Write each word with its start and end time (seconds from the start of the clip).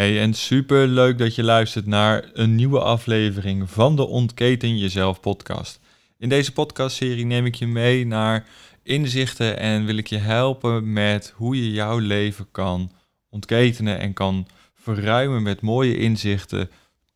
Hey, 0.00 0.20
en 0.20 0.34
super 0.34 0.86
leuk 0.86 1.18
dat 1.18 1.34
je 1.34 1.42
luistert 1.42 1.86
naar 1.86 2.30
een 2.32 2.54
nieuwe 2.54 2.80
aflevering 2.80 3.70
van 3.70 3.96
de 3.96 4.06
Ontketen 4.06 4.78
Jezelf 4.78 5.20
podcast. 5.20 5.80
In 6.18 6.28
deze 6.28 6.52
podcastserie 6.52 7.24
neem 7.24 7.46
ik 7.46 7.54
je 7.54 7.66
mee 7.66 8.06
naar 8.06 8.46
inzichten 8.82 9.58
en 9.58 9.84
wil 9.84 9.96
ik 9.96 10.06
je 10.06 10.16
helpen 10.16 10.92
met 10.92 11.32
hoe 11.36 11.56
je 11.56 11.72
jouw 11.72 11.98
leven 11.98 12.50
kan 12.50 12.92
ontketenen 13.28 13.98
en 13.98 14.12
kan 14.12 14.46
verruimen 14.74 15.42
met 15.42 15.60
mooie 15.60 15.96
inzichten, 15.96 16.70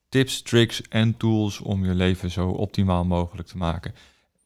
tips, 0.08 0.42
tricks 0.42 0.82
en 0.88 1.16
tools 1.16 1.60
om 1.60 1.84
je 1.84 1.94
leven 1.94 2.30
zo 2.30 2.48
optimaal 2.48 3.04
mogelijk 3.04 3.48
te 3.48 3.56
maken. 3.56 3.94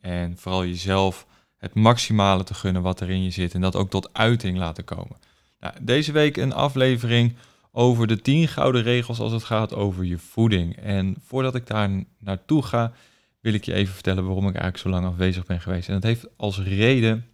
En 0.01 0.37
vooral 0.37 0.65
jezelf 0.65 1.27
het 1.57 1.75
maximale 1.75 2.45
te 2.45 2.55
gunnen 2.55 2.83
wat 2.83 3.01
er 3.01 3.11
in 3.11 3.23
je 3.23 3.31
zit 3.31 3.55
en 3.55 3.61
dat 3.61 3.77
ook 3.77 3.91
tot 3.91 4.13
uiting 4.13 4.59
laten 4.59 4.85
komen. 4.85 5.17
Nou, 5.61 5.75
deze 5.81 6.13
week 6.13 6.37
een 6.37 6.53
aflevering 6.53 7.37
over 7.73 8.07
de 8.07 8.21
10 8.21 8.49
gouden 8.49 8.83
regels 8.83 9.19
als 9.19 9.33
het 9.33 9.45
gaat 9.45 9.75
over 9.75 10.05
je 10.05 10.19
voeding. 10.19 10.77
En 10.77 11.17
voordat 11.27 11.55
ik 11.55 11.67
daar 11.67 12.05
naartoe 12.19 12.63
ga, 12.63 12.93
wil 13.41 13.55
ik 13.55 13.65
je 13.65 13.73
even 13.73 13.95
vertellen 13.95 14.25
waarom 14.25 14.49
ik 14.49 14.55
eigenlijk 14.55 14.79
zo 14.79 14.89
lang 14.89 15.07
afwezig 15.07 15.47
ben 15.47 15.61
geweest. 15.61 15.89
En 15.89 15.95
dat 15.95 16.03
heeft 16.03 16.27
als 16.37 16.59
reden 16.59 17.27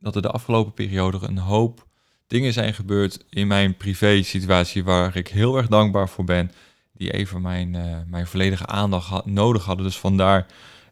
dat 0.00 0.16
er 0.16 0.22
de 0.22 0.30
afgelopen 0.30 0.72
periode 0.72 1.18
een 1.22 1.38
hoop 1.38 1.86
dingen 2.26 2.52
zijn 2.52 2.74
gebeurd 2.74 3.24
in 3.30 3.46
mijn 3.46 3.76
privé 3.76 4.22
situatie 4.22 4.84
waar 4.84 5.16
ik 5.16 5.28
heel 5.28 5.56
erg 5.56 5.68
dankbaar 5.68 6.08
voor 6.08 6.24
ben. 6.24 6.52
Die 6.92 7.12
even 7.12 7.42
mijn, 7.42 7.74
uh, 7.74 7.96
mijn 8.06 8.26
volledige 8.26 8.66
aandacht 8.66 9.24
nodig 9.24 9.64
hadden. 9.64 9.84
Dus 9.84 9.98
vandaar 9.98 10.46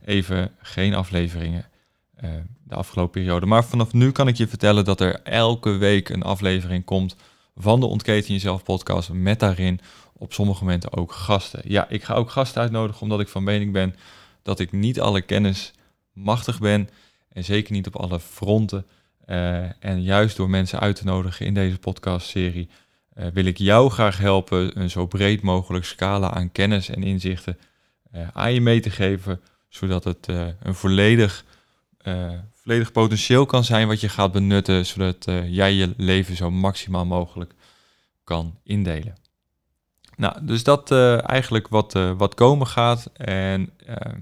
even 0.05 0.53
geen 0.59 0.95
afleveringen 0.95 1.65
uh, 2.25 2.31
de 2.65 2.75
afgelopen 2.75 3.21
periode. 3.21 3.47
Maar 3.47 3.65
vanaf 3.65 3.93
nu 3.93 4.13
kan 4.13 4.29
ik 4.29 4.37
je 4.37 4.49
vertellen 4.49 4.85
dat 4.85 5.01
er 5.01 5.23
elke 5.23 5.71
week 5.71 6.09
een 6.09 6.23
aflevering 6.23 6.85
komt 6.85 7.17
van 7.57 7.81
de 7.81 7.87
Ontketen 7.87 8.33
Jezelf 8.33 8.63
podcast. 8.63 9.13
Met 9.13 9.41
daarin 9.41 9.81
op 10.13 10.33
sommige 10.33 10.65
momenten 10.65 10.93
ook 10.93 11.13
gasten. 11.13 11.61
Ja, 11.65 11.89
ik 11.89 12.05
ga 12.05 12.15
ook 12.15 12.31
gasten 12.31 12.61
uitnodigen 12.63 13.03
omdat 13.03 13.21
ik 13.21 13.29
van 13.29 13.45
mening 13.45 13.73
ben 13.73 13.97
dat 14.43 14.59
ik 14.59 14.73
niet 14.73 15.01
alle 15.01 15.21
kennis 15.21 15.73
machtig 16.13 16.59
ben. 16.59 16.89
En 17.29 17.45
zeker 17.45 17.73
niet 17.73 17.87
op 17.87 17.97
alle 17.97 18.21
fronten. 18.21 18.87
Uh, 19.27 19.85
en 19.85 20.03
juist 20.03 20.37
door 20.37 20.51
mensen 20.51 20.81
uit 20.81 20.97
te 20.97 21.05
nodigen 21.05 21.47
in 21.47 21.55
deze 21.55 21.79
podcastserie 21.79 22.69
uh, 23.15 23.27
wil 23.33 23.45
ik 23.45 23.59
jou 23.59 23.91
graag 23.91 24.19
helpen 24.19 24.81
een 24.81 24.91
zo 24.91 25.07
breed 25.07 25.43
mogelijk 25.43 25.85
scala 25.85 26.31
aan 26.31 26.53
kennis 26.53 26.89
en 26.89 27.03
inzichten 27.03 27.59
uh, 28.15 28.29
aan 28.33 28.53
je 28.53 28.61
mee 28.61 28.81
te 28.81 28.91
geven, 28.91 29.41
zodat 29.69 30.05
het 30.05 30.27
een 30.63 30.75
volledig, 30.75 31.45
volledig 32.67 32.93
potentieel 32.93 33.47
kan 33.47 33.65
zijn 33.65 33.89
wat 33.89 34.01
je 34.01 34.09
gaat 34.09 34.33
benutten, 34.33 34.87
zodat 34.87 35.25
jij 35.47 35.73
je 35.73 35.95
leven 35.97 36.37
zo 36.37 36.51
maximaal 36.51 37.07
mogelijk 37.07 37.53
kan 38.25 38.59
indelen. 38.63 39.15
Nou, 40.17 40.47
dus 40.47 40.65
dat 40.65 40.91
eigenlijk 41.23 41.69
wat, 41.69 41.93
wat 42.17 42.35
komen 42.35 42.67
gaat. 42.67 43.11
En, 43.13 43.71
ehm, 43.87 44.21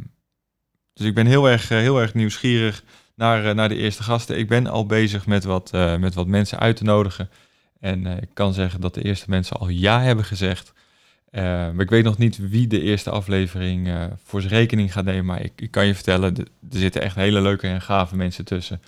dus 0.95 1.07
ik 1.07 1.15
ben 1.15 1.27
heel 1.27 1.49
erg, 1.49 1.69
heel 1.69 2.01
erg 2.01 2.15
nieuwsgierig 2.15 2.83
naar, 3.15 3.47
eh, 3.47 3.55
naar 3.55 3.69
de 3.69 3.77
eerste 3.77 4.03
gasten. 4.03 4.39
Ik 4.39 4.49
ben 4.49 4.67
al 4.67 4.87
bezig 4.87 5.27
met 5.27 5.45
wat, 5.45 5.73
met 5.99 6.15
wat 6.15 6.27
mensen 6.27 6.59
uit 6.59 6.77
te 6.77 6.85
nodigen. 6.85 7.31
En 7.81 8.07
ik 8.07 8.29
kan 8.33 8.55
zeggen 8.55 8.81
dat 8.81 8.95
de 8.95 9.05
eerste 9.05 9.31
mensen 9.31 9.57
al 9.57 9.69
ja 9.69 10.01
hebben 10.01 10.25
gezegd. 10.25 10.73
Maar 11.43 11.81
ik 11.81 11.91
weet 11.91 12.05
nog 12.05 12.19
niet 12.19 12.49
wie 12.49 12.67
de 12.67 12.81
eerste 12.81 13.11
aflevering 13.11 13.89
voor 14.25 14.41
zijn 14.41 14.53
rekening 14.53 14.93
gaat 14.93 15.05
nemen. 15.05 15.25
Maar 15.25 15.43
ik, 15.43 15.53
ik 15.57 15.71
kan 15.71 15.87
je 15.87 15.95
vertellen, 15.95 16.37
er 16.37 16.47
zitten 16.71 17.03
echt 17.03 17.15
hele 17.15 17.41
leuke 17.41 17.67
en 17.67 17.81
gave 17.81 18.17
mensen 18.17 18.45
tussen. 18.45 18.81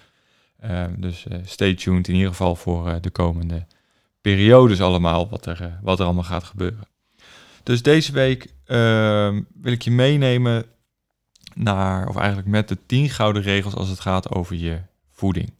dus 0.97 1.27
stay 1.45 1.75
tuned 1.75 2.09
in 2.09 2.15
ieder 2.15 2.31
geval 2.31 2.57
voor 2.57 2.99
de 3.01 3.11
komende 3.11 3.67
periodes 4.21 4.81
allemaal, 4.81 5.29
wat 5.29 5.47
er, 5.47 5.79
wat 5.83 5.99
er 5.99 6.05
allemaal 6.05 6.25
gaat 6.25 6.45
gebeuren. 6.45 6.87
Dus 7.63 7.83
deze 7.83 8.13
week 8.13 8.47
wil 9.61 9.73
ik 9.73 9.83
je 9.83 9.91
meenemen 9.91 10.65
naar, 11.55 12.09
of 12.09 12.17
eigenlijk 12.17 12.49
met 12.49 12.69
de 12.69 12.79
10 12.87 13.11
gouden 13.11 13.43
regels 13.43 13.75
als 13.75 13.89
het 13.89 14.01
gaat 14.01 14.31
over 14.31 14.57
je 14.57 14.81
voeding. 15.11 15.53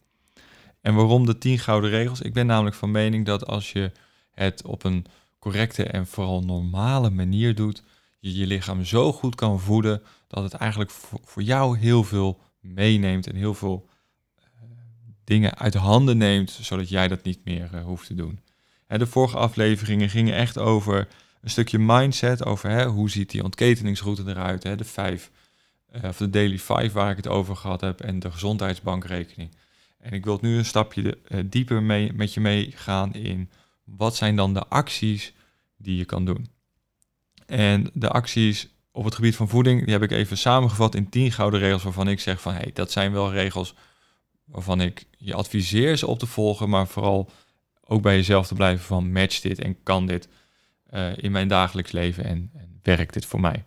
En 0.81 0.95
waarom 0.95 1.25
de 1.25 1.37
10 1.37 1.59
gouden 1.59 1.89
regels? 1.89 2.21
Ik 2.21 2.33
ben 2.33 2.45
namelijk 2.45 2.75
van 2.75 2.91
mening 2.91 3.25
dat 3.25 3.47
als 3.47 3.71
je 3.71 3.91
het 4.31 4.65
op 4.65 4.83
een 4.83 5.05
correcte 5.47 5.83
en 5.83 6.07
vooral 6.07 6.41
normale 6.41 7.09
manier 7.09 7.55
doet, 7.55 7.83
je 8.19 8.35
je 8.35 8.47
lichaam 8.47 8.85
zo 8.85 9.13
goed 9.13 9.35
kan 9.35 9.59
voeden 9.59 10.01
dat 10.27 10.43
het 10.43 10.53
eigenlijk 10.53 10.91
voor 11.23 11.41
jou 11.41 11.77
heel 11.77 12.03
veel 12.03 12.39
meeneemt 12.59 13.27
en 13.27 13.35
heel 13.35 13.53
veel 13.53 13.89
uh, 14.39 14.45
dingen 15.23 15.57
uit 15.57 15.73
handen 15.73 16.17
neemt, 16.17 16.51
zodat 16.61 16.89
jij 16.89 17.07
dat 17.07 17.23
niet 17.23 17.39
meer 17.43 17.69
uh, 17.73 17.83
hoeft 17.83 18.07
te 18.07 18.13
doen. 18.13 18.39
Hè, 18.87 18.97
de 18.97 19.07
vorige 19.07 19.37
afleveringen 19.37 20.09
gingen 20.09 20.35
echt 20.35 20.57
over 20.57 21.07
een 21.41 21.49
stukje 21.49 21.79
mindset, 21.79 22.45
over 22.45 22.69
hè, 22.69 22.85
hoe 22.85 23.09
ziet 23.09 23.31
die 23.31 23.43
ontketeningsroute 23.43 24.23
eruit, 24.25 24.63
hè, 24.63 24.75
de 24.75 24.83
vijf 24.83 25.31
uh, 25.95 26.03
of 26.03 26.17
de 26.17 26.29
Daily 26.29 26.59
5 26.59 26.93
waar 26.93 27.11
ik 27.11 27.17
het 27.17 27.27
over 27.27 27.55
gehad 27.55 27.81
heb 27.81 28.01
en 28.01 28.19
de 28.19 28.31
gezondheidsbankrekening. 28.31 29.55
En 29.97 30.11
ik 30.11 30.23
wil 30.25 30.37
nu 30.41 30.57
een 30.57 30.65
stapje 30.65 31.17
dieper 31.45 31.83
mee, 31.83 32.13
met 32.13 32.33
je 32.33 32.39
meegaan 32.39 33.13
in 33.13 33.49
wat 33.95 34.15
zijn 34.15 34.35
dan 34.35 34.53
de 34.53 34.67
acties 34.67 35.33
die 35.77 35.97
je 35.97 36.05
kan 36.05 36.25
doen. 36.25 36.47
En 37.45 37.89
de 37.93 38.09
acties 38.09 38.67
op 38.91 39.03
het 39.03 39.15
gebied 39.15 39.35
van 39.35 39.49
voeding, 39.49 39.83
die 39.83 39.93
heb 39.93 40.03
ik 40.03 40.11
even 40.11 40.37
samengevat 40.37 40.95
in 40.95 41.09
10 41.09 41.31
gouden 41.31 41.59
regels 41.59 41.83
waarvan 41.83 42.07
ik 42.07 42.19
zeg 42.19 42.41
van 42.41 42.53
hé, 42.53 42.59
hey, 42.59 42.71
dat 42.73 42.91
zijn 42.91 43.11
wel 43.11 43.31
regels 43.31 43.73
waarvan 44.45 44.81
ik 44.81 45.05
je 45.17 45.33
adviseer 45.33 45.97
ze 45.97 46.07
op 46.07 46.19
te 46.19 46.25
volgen, 46.25 46.69
maar 46.69 46.87
vooral 46.87 47.29
ook 47.83 48.01
bij 48.01 48.15
jezelf 48.15 48.47
te 48.47 48.53
blijven 48.53 48.85
van 48.85 49.11
match 49.11 49.39
dit 49.39 49.59
en 49.59 49.83
kan 49.83 50.05
dit 50.05 50.27
uh, 50.93 51.17
in 51.17 51.31
mijn 51.31 51.47
dagelijks 51.47 51.91
leven 51.91 52.23
en, 52.23 52.51
en 52.53 52.79
werkt 52.83 53.13
dit 53.13 53.25
voor 53.25 53.39
mij. 53.39 53.63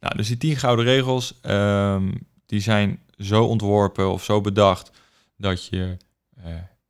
Nou, 0.00 0.16
dus 0.16 0.26
die 0.26 0.36
tien 0.36 0.56
gouden 0.56 0.84
regels, 0.84 1.34
um, 1.42 2.28
die 2.46 2.60
zijn 2.60 3.02
zo 3.16 3.44
ontworpen 3.44 4.12
of 4.12 4.24
zo 4.24 4.40
bedacht 4.40 4.90
dat 5.36 5.66
je 5.66 5.96
uh, 6.38 6.44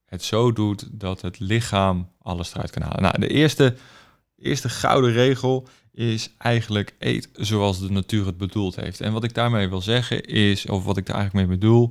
het 0.08 0.22
zo 0.22 0.52
doet 0.52 0.88
dat 1.00 1.20
het 1.20 1.38
lichaam 1.38 2.08
alles 2.22 2.54
eruit 2.54 2.70
kan 2.70 2.82
halen. 2.82 3.02
Nou, 3.02 3.18
de 3.18 3.28
eerste, 3.28 3.76
eerste 4.38 4.68
gouden 4.68 5.12
regel 5.12 5.68
is 5.92 6.30
eigenlijk 6.38 6.94
eet 6.98 7.28
zoals 7.32 7.80
de 7.80 7.90
natuur 7.90 8.26
het 8.26 8.36
bedoeld 8.36 8.76
heeft. 8.76 9.00
En 9.00 9.12
wat 9.12 9.24
ik 9.24 9.34
daarmee 9.34 9.68
wil 9.68 9.80
zeggen 9.80 10.24
is, 10.24 10.66
of 10.66 10.84
wat 10.84 10.96
ik 10.96 11.06
daar 11.06 11.16
eigenlijk 11.16 11.48
mee 11.48 11.58
bedoel, 11.58 11.90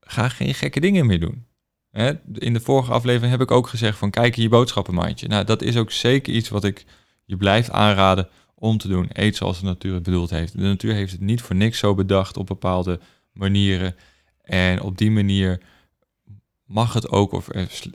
ga 0.00 0.28
geen 0.28 0.54
gekke 0.54 0.80
dingen 0.80 1.06
meer 1.06 1.20
doen. 1.20 1.46
Hè? 1.90 2.12
In 2.32 2.52
de 2.52 2.60
vorige 2.60 2.92
aflevering 2.92 3.30
heb 3.30 3.40
ik 3.40 3.50
ook 3.50 3.66
gezegd 3.66 3.98
van 3.98 4.10
kijk 4.10 4.36
in 4.36 4.42
je 4.42 4.48
boodschappenmandje. 4.48 5.28
Nou, 5.28 5.44
dat 5.44 5.62
is 5.62 5.76
ook 5.76 5.90
zeker 5.90 6.32
iets 6.32 6.48
wat 6.48 6.64
ik 6.64 6.84
je 7.24 7.36
blijf 7.36 7.70
aanraden 7.70 8.28
om 8.54 8.78
te 8.78 8.88
doen. 8.88 9.08
Eet 9.12 9.36
zoals 9.36 9.60
de 9.60 9.64
natuur 9.64 9.94
het 9.94 10.02
bedoeld 10.02 10.30
heeft. 10.30 10.52
De 10.52 10.62
natuur 10.62 10.94
heeft 10.94 11.12
het 11.12 11.20
niet 11.20 11.42
voor 11.42 11.56
niks 11.56 11.78
zo 11.78 11.94
bedacht 11.94 12.36
op 12.36 12.46
bepaalde 12.46 13.00
manieren. 13.32 13.96
En 14.42 14.80
op 14.80 14.98
die 14.98 15.10
manier 15.10 15.60
mag 16.72 16.92
het 16.92 17.08
ook, 17.08 17.32
of 17.32 17.48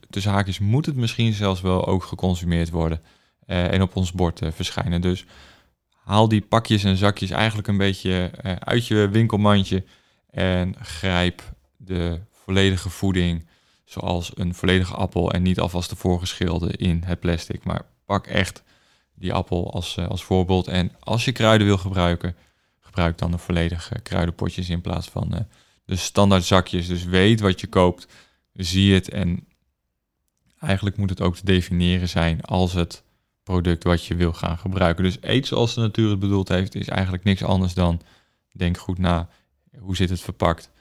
zaak 0.10 0.48
is, 0.48 0.60
moet 0.60 0.86
het 0.86 0.96
misschien 0.96 1.34
zelfs 1.34 1.62
wel 1.62 1.86
ook 1.86 2.04
geconsumeerd 2.04 2.70
worden. 2.70 3.02
Uh, 3.48 3.74
en 3.74 3.82
op 3.82 3.96
ons 3.96 4.12
bord 4.12 4.42
uh, 4.42 4.52
verschijnen. 4.52 5.02
Dus 5.02 5.26
haal 6.04 6.28
die 6.28 6.42
pakjes 6.42 6.84
en 6.84 6.98
zakjes 6.98 7.30
eigenlijk 7.30 7.68
een 7.68 7.78
beetje 7.78 8.32
uh, 8.46 8.56
uit 8.56 8.88
je 8.88 9.10
winkelmandje. 9.10 9.84
En 10.30 10.76
grijp 10.82 11.42
de 11.78 12.20
volledige 12.32 12.90
voeding, 12.90 13.48
zoals 13.86 14.32
een 14.36 14.56
volledige 14.56 14.94
appel. 14.94 15.32
En 15.32 15.42
niet 15.42 15.60
alvast 15.60 15.90
de 15.90 15.96
voorgeschilde 15.96 16.72
in 16.72 17.04
het 17.06 17.20
plastic. 17.20 17.64
Maar 17.64 17.82
pak 18.06 18.28
echt 18.28 18.64
die 19.16 19.34
appel 19.34 19.74
als, 19.74 19.98
eh, 19.98 20.08
als 20.08 20.24
voorbeeld. 20.24 20.68
En 20.68 20.92
als 21.00 21.26
je 21.26 21.32
kruiden 21.32 21.68
wil 21.68 21.78
gebruiken, 21.78 22.36
gebruik 22.80 23.18
dan 23.18 23.32
de 23.32 23.38
volledige 23.38 24.00
kruidenpotjes 24.00 24.70
in 24.70 24.82
plaats 24.82 25.08
van 25.08 25.48
de 25.86 25.96
standaard 25.96 26.44
zakjes. 26.44 26.88
Dus 26.88 27.04
weet 27.04 27.40
wat 27.40 27.62
je 27.62 27.68
koopt, 27.68 28.08
zie 28.58 28.94
het 28.94 29.10
en 29.10 29.48
eigenlijk 30.60 30.98
moet 30.98 31.10
het 31.10 31.22
ook 31.22 31.36
te 31.36 31.46
definiëren 31.46 32.10
zijn 32.10 32.42
als 32.42 32.74
het 32.74 33.04
product 33.44 33.84
wat 33.84 34.06
je 34.06 34.16
wil 34.16 34.34
gaan 34.34 34.58
gebruiken. 34.58 35.04
Dus 35.04 35.18
eet 35.22 35.48
zoals 35.48 35.74
de 35.74 35.82
natuur 35.82 36.10
het 36.10 36.20
bedoeld 36.20 36.48
heeft, 36.48 36.76
is 36.76 36.88
eigenlijk 36.88 37.24
niks 37.24 37.44
anders 37.44 37.74
dan 37.74 38.02
denk 38.52 38.78
goed 38.78 38.98
na, 38.98 39.30
hoe 39.80 39.96
zit 39.96 40.10
het 40.10 40.22
verpakt 40.22 40.72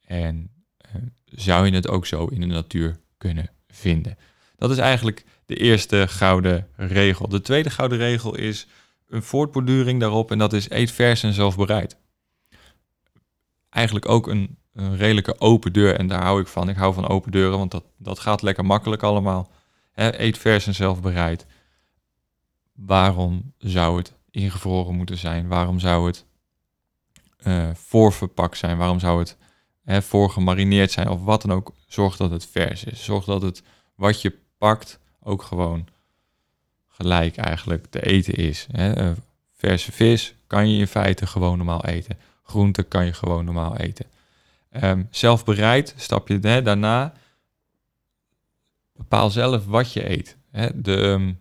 en 0.00 0.50
uh, 0.86 1.02
zou 1.24 1.66
je 1.66 1.72
het 1.72 1.88
ook 1.88 2.06
zo 2.06 2.26
in 2.26 2.40
de 2.40 2.46
natuur 2.46 2.96
kunnen 3.18 3.50
vinden. 3.68 4.18
Dat 4.56 4.70
is 4.70 4.78
eigenlijk 4.78 5.24
de 5.46 5.56
eerste 5.56 6.08
gouden 6.08 6.68
regel. 6.76 7.28
De 7.28 7.40
tweede 7.40 7.70
gouden 7.70 7.98
regel 7.98 8.36
is 8.36 8.66
een 9.08 9.22
voortborduring 9.22 10.00
daarop 10.00 10.30
en 10.30 10.38
dat 10.38 10.52
is 10.52 10.70
eet 10.70 10.90
vers 10.90 11.22
en 11.22 11.32
zelfbereid. 11.32 11.96
Eigenlijk 13.70 14.08
ook 14.08 14.26
een, 14.26 14.58
een, 14.74 14.96
redelijke 14.96 15.40
open 15.40 15.72
deur 15.72 15.98
en 15.98 16.06
daar 16.06 16.22
hou 16.22 16.40
ik 16.40 16.46
van. 16.46 16.68
Ik 16.68 16.76
hou 16.76 16.94
van 16.94 17.08
open 17.08 17.32
deuren, 17.32 17.58
want 17.58 17.70
dat, 17.70 17.84
dat 17.98 18.18
gaat 18.18 18.42
lekker 18.42 18.64
makkelijk 18.64 19.02
allemaal. 19.02 19.50
eet 19.94 20.38
vers 20.38 20.66
en 20.66 20.74
zelfbereid. 20.74 21.46
Waarom 22.72 23.52
zou 23.58 23.96
het 23.98 24.12
ingevroren 24.30 24.94
moeten 24.94 25.18
zijn? 25.18 25.48
Waarom 25.48 25.78
zou 25.78 26.06
het 26.06 26.24
uh, 27.46 27.70
voorverpakt 27.74 28.58
zijn? 28.58 28.76
Waarom 28.76 28.98
zou 28.98 29.18
het 29.18 29.36
hè, 29.84 30.02
voorgemarineerd 30.02 30.90
zijn? 30.90 31.08
Of 31.08 31.24
wat 31.24 31.42
dan 31.42 31.52
ook. 31.52 31.72
Zorg 31.86 32.16
dat 32.16 32.30
het 32.30 32.46
vers 32.46 32.84
is. 32.84 33.04
Zorg 33.04 33.24
dat 33.24 33.42
het 33.42 33.62
wat 33.94 34.22
je 34.22 34.38
pakt 34.58 35.00
ook 35.22 35.42
gewoon 35.42 35.86
gelijk 36.88 37.36
eigenlijk 37.36 37.86
te 37.86 38.06
eten 38.06 38.34
is. 38.34 38.66
Eh, 38.70 39.10
verse 39.52 39.92
vis 39.92 40.34
kan 40.46 40.70
je 40.70 40.78
in 40.78 40.86
feite 40.86 41.26
gewoon 41.26 41.56
normaal 41.56 41.84
eten. 41.84 42.18
Groente 42.42 42.82
kan 42.82 43.04
je 43.04 43.12
gewoon 43.12 43.44
normaal 43.44 43.76
eten. 43.76 44.06
Um, 44.82 45.08
zelfbereid, 45.10 45.94
stap 45.96 46.28
je 46.28 46.38
hè, 46.40 46.62
daarna. 46.62 47.12
Bepaal 48.92 49.30
zelf 49.30 49.66
wat 49.66 49.92
je 49.92 50.10
eet. 50.10 50.36
Hè. 50.50 50.80
De, 50.80 50.96
ehm, 50.96 51.32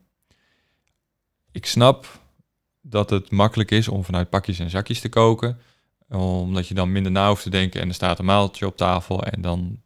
ik 1.51 1.65
snap 1.65 2.21
dat 2.81 3.09
het 3.09 3.31
makkelijk 3.31 3.71
is 3.71 3.87
om 3.87 4.03
vanuit 4.03 4.29
pakjes 4.29 4.59
en 4.59 4.69
zakjes 4.69 4.99
te 4.99 5.09
koken. 5.09 5.59
Omdat 6.09 6.67
je 6.67 6.73
dan 6.73 6.91
minder 6.91 7.11
na 7.11 7.27
hoeft 7.27 7.43
te 7.43 7.49
denken 7.49 7.81
en 7.81 7.87
er 7.87 7.93
staat 7.93 8.19
een 8.19 8.25
maaltje 8.25 8.65
op 8.65 8.77
tafel. 8.77 9.23
En 9.23 9.41
dan 9.41 9.81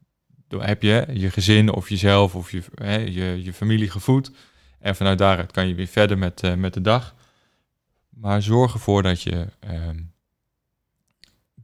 heb 0.48 0.82
je 0.82 1.06
je 1.14 1.30
gezin 1.30 1.72
of 1.72 1.90
jezelf 1.90 2.36
of 2.36 2.52
je, 2.52 2.64
hè, 2.76 2.96
je, 2.96 3.44
je 3.44 3.54
familie 3.54 3.90
gevoed. 3.90 4.32
En 4.80 4.96
vanuit 4.96 5.18
daaruit 5.18 5.52
kan 5.52 5.68
je 5.68 5.76
weer 5.76 5.88
verder 5.88 6.18
met, 6.18 6.44
uh, 6.44 6.54
met 6.54 6.74
de 6.74 6.82
dag. 6.82 7.16
Maar 8.10 8.42
zorg 8.42 8.74
ervoor 8.74 9.04
dat 9.04 9.22
je 9.22 9.48
ehm, 9.60 10.00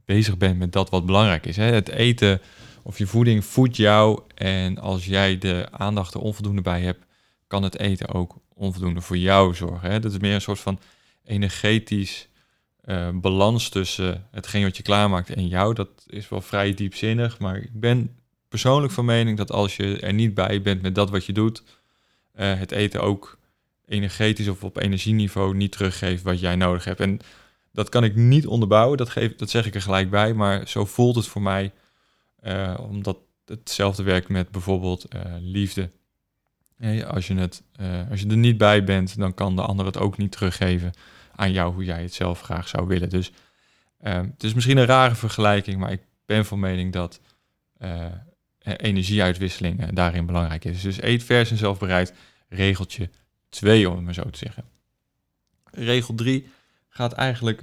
bezig 0.04 0.36
bent 0.36 0.58
met 0.58 0.72
dat 0.72 0.90
wat 0.90 1.06
belangrijk 1.06 1.46
is. 1.46 1.56
Hè? 1.56 1.64
Het 1.64 1.88
eten 1.88 2.40
of 2.82 2.98
je 2.98 3.06
voeding 3.06 3.44
voedt 3.44 3.76
jou. 3.76 4.20
En 4.34 4.78
als 4.78 5.04
jij 5.04 5.38
de 5.38 5.66
aandacht 5.70 6.14
er 6.14 6.20
onvoldoende 6.20 6.62
bij 6.62 6.80
hebt, 6.80 7.04
kan 7.46 7.62
het 7.62 7.78
eten 7.78 8.08
ook 8.08 8.36
onvoldoende 8.54 9.00
voor 9.00 9.18
jou 9.18 9.54
zorgen. 9.54 9.90
Hè? 9.90 10.00
Dat 10.00 10.12
is 10.12 10.18
meer 10.18 10.34
een 10.34 10.40
soort 10.40 10.60
van 10.60 10.80
energetisch 11.24 12.28
uh, 12.84 13.08
balans 13.14 13.68
tussen 13.68 14.26
hetgeen 14.30 14.62
wat 14.62 14.76
je 14.76 14.82
klaarmaakt 14.82 15.30
en 15.30 15.48
jou. 15.48 15.74
Dat 15.74 15.88
is 16.06 16.28
wel 16.28 16.40
vrij 16.40 16.74
diepzinnig. 16.74 17.38
Maar 17.38 17.56
ik 17.56 17.80
ben 17.80 18.16
persoonlijk 18.48 18.92
van 18.92 19.04
mening 19.04 19.36
dat 19.36 19.52
als 19.52 19.76
je 19.76 20.00
er 20.00 20.12
niet 20.12 20.34
bij 20.34 20.62
bent 20.62 20.82
met 20.82 20.94
dat 20.94 21.10
wat 21.10 21.26
je 21.26 21.32
doet, 21.32 21.62
uh, 22.36 22.58
het 22.58 22.70
eten 22.70 23.02
ook 23.02 23.38
energetisch 23.86 24.48
of 24.48 24.64
op 24.64 24.80
energieniveau 24.80 25.54
niet 25.54 25.72
teruggeeft 25.72 26.22
wat 26.22 26.40
jij 26.40 26.56
nodig 26.56 26.84
hebt. 26.84 27.00
En 27.00 27.20
dat 27.74 27.88
kan 27.88 28.04
ik 28.04 28.16
niet 28.16 28.46
onderbouwen, 28.46 28.98
dat, 28.98 29.10
geef, 29.10 29.36
dat 29.36 29.50
zeg 29.50 29.66
ik 29.66 29.74
er 29.74 29.82
gelijk 29.82 30.10
bij, 30.10 30.34
maar 30.34 30.68
zo 30.68 30.84
voelt 30.84 31.16
het 31.16 31.26
voor 31.26 31.42
mij, 31.42 31.72
uh, 32.42 32.78
omdat 32.80 33.18
hetzelfde 33.44 34.02
werkt 34.02 34.28
met 34.28 34.50
bijvoorbeeld 34.50 35.14
uh, 35.14 35.20
liefde. 35.40 35.90
Hey, 36.76 37.06
als, 37.06 37.26
je 37.26 37.34
het, 37.34 37.62
als 38.10 38.20
je 38.20 38.28
er 38.28 38.36
niet 38.36 38.58
bij 38.58 38.84
bent, 38.84 39.18
dan 39.18 39.34
kan 39.34 39.56
de 39.56 39.62
ander 39.62 39.86
het 39.86 39.98
ook 39.98 40.16
niet 40.16 40.32
teruggeven 40.32 40.92
aan 41.34 41.52
jou 41.52 41.74
hoe 41.74 41.84
jij 41.84 42.02
het 42.02 42.14
zelf 42.14 42.40
graag 42.40 42.68
zou 42.68 42.86
willen. 42.86 43.08
Dus 43.08 43.32
het 43.98 44.44
is 44.44 44.54
misschien 44.54 44.76
een 44.76 44.84
rare 44.84 45.14
vergelijking, 45.14 45.78
maar 45.78 45.92
ik 45.92 46.02
ben 46.26 46.44
van 46.44 46.60
mening 46.60 46.92
dat 46.92 47.20
energieuitwisseling 48.62 49.92
daarin 49.92 50.26
belangrijk 50.26 50.64
is. 50.64 50.82
Dus 50.82 51.02
eet 51.02 51.24
vers 51.24 51.50
en 51.50 51.56
zelfbereid, 51.56 52.14
regeltje 52.48 53.10
2 53.48 53.88
om 53.88 53.94
het 53.96 54.04
maar 54.04 54.14
zo 54.14 54.30
te 54.30 54.38
zeggen. 54.38 54.64
Regel 55.70 56.14
3 56.14 56.46
gaat 56.96 57.12
eigenlijk 57.12 57.62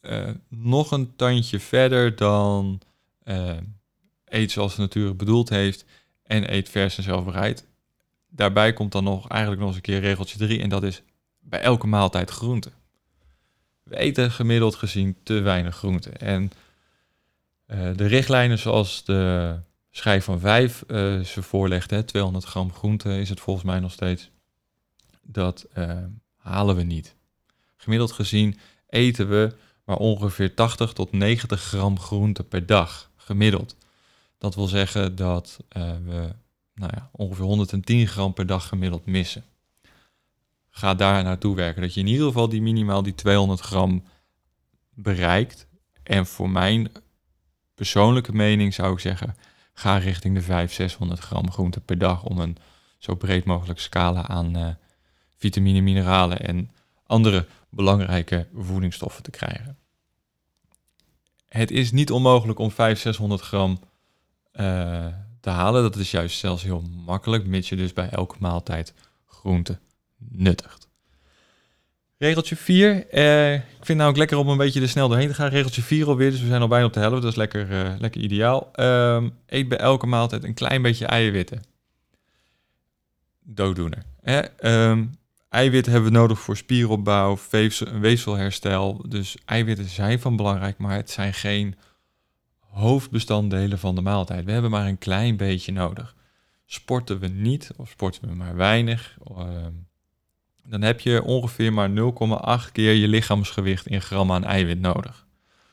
uh, 0.00 0.30
nog 0.48 0.90
een 0.90 1.16
tandje 1.16 1.60
verder 1.60 2.16
dan 2.16 2.80
uh, 3.24 3.56
eet 4.24 4.50
zoals 4.50 4.74
de 4.74 4.80
natuur 4.80 5.16
bedoeld 5.16 5.48
heeft 5.48 5.84
en 6.22 6.52
eet 6.54 6.68
vers 6.68 6.96
en 6.96 7.02
zelfbereid. 7.02 7.66
Daarbij 8.28 8.72
komt 8.72 8.92
dan 8.92 9.04
nog 9.04 9.28
eigenlijk 9.28 9.60
nog 9.60 9.68
eens 9.68 9.76
een 9.76 9.82
keer 9.82 10.00
regeltje 10.00 10.38
3 10.38 10.60
en 10.60 10.68
dat 10.68 10.82
is 10.82 11.02
bij 11.40 11.60
elke 11.60 11.86
maaltijd 11.86 12.30
groente. 12.30 12.70
We 13.82 13.96
eten 13.96 14.30
gemiddeld 14.30 14.74
gezien 14.74 15.16
te 15.22 15.40
weinig 15.40 15.76
groente. 15.76 16.10
En 16.10 16.50
uh, 17.66 17.96
de 17.96 18.06
richtlijnen 18.06 18.58
zoals 18.58 19.04
de 19.04 19.56
schijf 19.90 20.24
van 20.24 20.40
5 20.40 20.84
ze 21.24 21.42
voorlegt, 21.42 21.90
hè, 21.90 22.02
200 22.02 22.44
gram 22.44 22.72
groente 22.72 23.18
is 23.18 23.28
het 23.28 23.40
volgens 23.40 23.66
mij 23.66 23.80
nog 23.80 23.92
steeds, 23.92 24.30
dat 25.22 25.66
halen 26.36 26.76
we 26.76 26.82
niet. 26.82 27.18
Gemiddeld 27.80 28.12
gezien 28.12 28.58
eten 28.88 29.28
we 29.28 29.56
maar 29.84 29.96
ongeveer 29.96 30.54
80 30.54 30.92
tot 30.92 31.12
90 31.12 31.62
gram 31.62 31.98
groente 31.98 32.44
per 32.44 32.66
dag, 32.66 33.10
gemiddeld. 33.16 33.76
Dat 34.38 34.54
wil 34.54 34.66
zeggen 34.66 35.16
dat 35.16 35.58
uh, 35.76 35.92
we 36.04 36.34
nou 36.74 36.92
ja, 36.94 37.10
ongeveer 37.12 37.44
110 37.44 38.06
gram 38.06 38.32
per 38.32 38.46
dag 38.46 38.68
gemiddeld 38.68 39.06
missen. 39.06 39.44
Ga 40.70 40.94
daar 40.94 41.22
naartoe 41.22 41.56
werken, 41.56 41.82
dat 41.82 41.94
je 41.94 42.00
in 42.00 42.06
ieder 42.06 42.26
geval 42.26 42.48
die 42.48 42.62
minimaal 42.62 43.02
die 43.02 43.14
200 43.14 43.60
gram 43.60 44.04
bereikt. 44.94 45.66
En 46.02 46.26
voor 46.26 46.50
mijn 46.50 46.92
persoonlijke 47.74 48.32
mening 48.32 48.74
zou 48.74 48.92
ik 48.92 48.98
zeggen, 48.98 49.36
ga 49.72 49.96
richting 49.96 50.34
de 50.34 50.42
500, 50.42 50.72
600 50.72 51.20
gram 51.20 51.50
groente 51.50 51.80
per 51.80 51.98
dag 51.98 52.24
om 52.24 52.38
een 52.38 52.56
zo 52.98 53.14
breed 53.14 53.44
mogelijk 53.44 53.80
scala 53.80 54.26
aan 54.26 54.56
uh, 54.56 54.68
vitamine, 55.36 55.80
mineralen 55.80 56.40
en 56.40 56.70
andere 57.06 57.46
belangrijke 57.70 58.46
voedingsstoffen 58.54 59.22
te 59.22 59.30
krijgen. 59.30 59.78
Het 61.48 61.70
is 61.70 61.92
niet 61.92 62.10
onmogelijk 62.10 62.58
om 62.58 62.70
500, 62.70 63.00
600 63.00 63.40
gram 63.42 63.80
uh, 64.52 65.06
te 65.40 65.50
halen. 65.50 65.82
Dat 65.82 65.96
is 65.96 66.10
juist 66.10 66.38
zelfs 66.38 66.62
heel 66.62 66.82
makkelijk, 67.04 67.46
mits 67.46 67.68
je 67.68 67.76
dus 67.76 67.92
bij 67.92 68.08
elke 68.08 68.36
maaltijd 68.38 68.94
groente 69.26 69.78
nuttigt. 70.18 70.88
Regeltje 72.18 72.56
4. 72.56 73.06
Uh, 73.14 73.54
ik 73.54 73.60
vind 73.70 73.86
het 73.86 73.96
nou 73.96 74.10
ook 74.10 74.16
lekker 74.16 74.36
om 74.36 74.48
een 74.48 74.56
beetje 74.56 74.80
er 74.80 74.88
snel 74.88 75.08
doorheen 75.08 75.28
te 75.28 75.34
gaan. 75.34 75.48
Regeltje 75.48 75.82
4 75.82 76.06
alweer, 76.06 76.30
dus 76.30 76.40
we 76.40 76.46
zijn 76.46 76.60
al 76.60 76.68
bijna 76.68 76.86
op 76.86 76.92
de 76.92 77.00
helft. 77.00 77.22
Dat 77.22 77.30
is 77.30 77.36
lekker, 77.36 77.70
uh, 77.70 77.98
lekker 77.98 78.20
ideaal. 78.20 78.70
Um, 78.74 79.32
eet 79.46 79.68
bij 79.68 79.78
elke 79.78 80.06
maaltijd 80.06 80.44
een 80.44 80.54
klein 80.54 80.82
beetje 80.82 81.06
eiwitten. 81.06 81.62
Dooddoener. 83.40 84.02
Um, 84.60 85.18
Eiwitten 85.50 85.92
hebben 85.92 86.12
we 86.12 86.18
nodig 86.18 86.40
voor 86.40 86.56
spieropbouw, 86.56 87.38
weefselherstel. 88.00 89.04
Dus 89.08 89.36
eiwitten 89.44 89.88
zijn 89.88 90.20
van 90.20 90.36
belangrijk, 90.36 90.78
maar 90.78 90.96
het 90.96 91.10
zijn 91.10 91.34
geen 91.34 91.74
hoofdbestanddelen 92.58 93.78
van 93.78 93.94
de 93.94 94.00
maaltijd. 94.00 94.44
We 94.44 94.52
hebben 94.52 94.70
maar 94.70 94.86
een 94.86 94.98
klein 94.98 95.36
beetje 95.36 95.72
nodig. 95.72 96.14
Sporten 96.66 97.18
we 97.18 97.26
niet 97.26 97.70
of 97.76 97.88
sporten 97.88 98.28
we 98.28 98.34
maar 98.34 98.56
weinig, 98.56 99.18
ehm, 99.36 99.72
dan 100.64 100.82
heb 100.82 101.00
je 101.00 101.22
ongeveer 101.22 101.72
maar 101.72 101.90
0,8 101.90 102.72
keer 102.72 102.92
je 102.92 103.08
lichaamsgewicht 103.08 103.86
in 103.86 104.00
gram 104.00 104.32
aan 104.32 104.44
eiwit 104.44 104.80
nodig. 104.80 105.26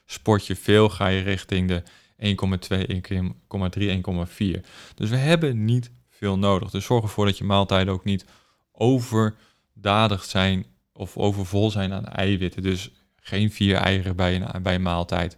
Sport 0.06 0.48
je 0.48 0.56
veel, 0.56 0.90
ga 0.90 1.08
je 1.08 1.22
richting 1.22 1.68
de 1.68 1.84
1,2, 2.18 2.88
1,3, 2.88 3.90
1,4. 3.90 4.62
Dus 4.96 5.10
we 5.10 5.18
hebben 5.18 5.66
niet 5.66 5.92
veel 6.10 6.38
nodig. 6.38 6.72
Dus 6.72 6.86
zorg 6.86 7.04
ervoor 7.04 7.26
dat 7.26 7.38
je 7.38 7.44
maaltijden 7.44 7.94
ook 7.94 8.04
niet 8.04 8.26
over 8.72 9.36
dadig 9.82 10.24
zijn 10.24 10.66
of 10.94 11.18
overvol 11.18 11.72
zijn 11.72 11.94
aan 11.94 12.06
eiwitten. 12.06 12.62
Dus 12.62 12.92
geen 13.16 13.52
vier 13.52 13.76
eieren 13.76 14.16
bij 14.16 14.36
een, 14.36 14.64
bij 14.64 14.76
een 14.76 14.82
maaltijd, 14.82 15.38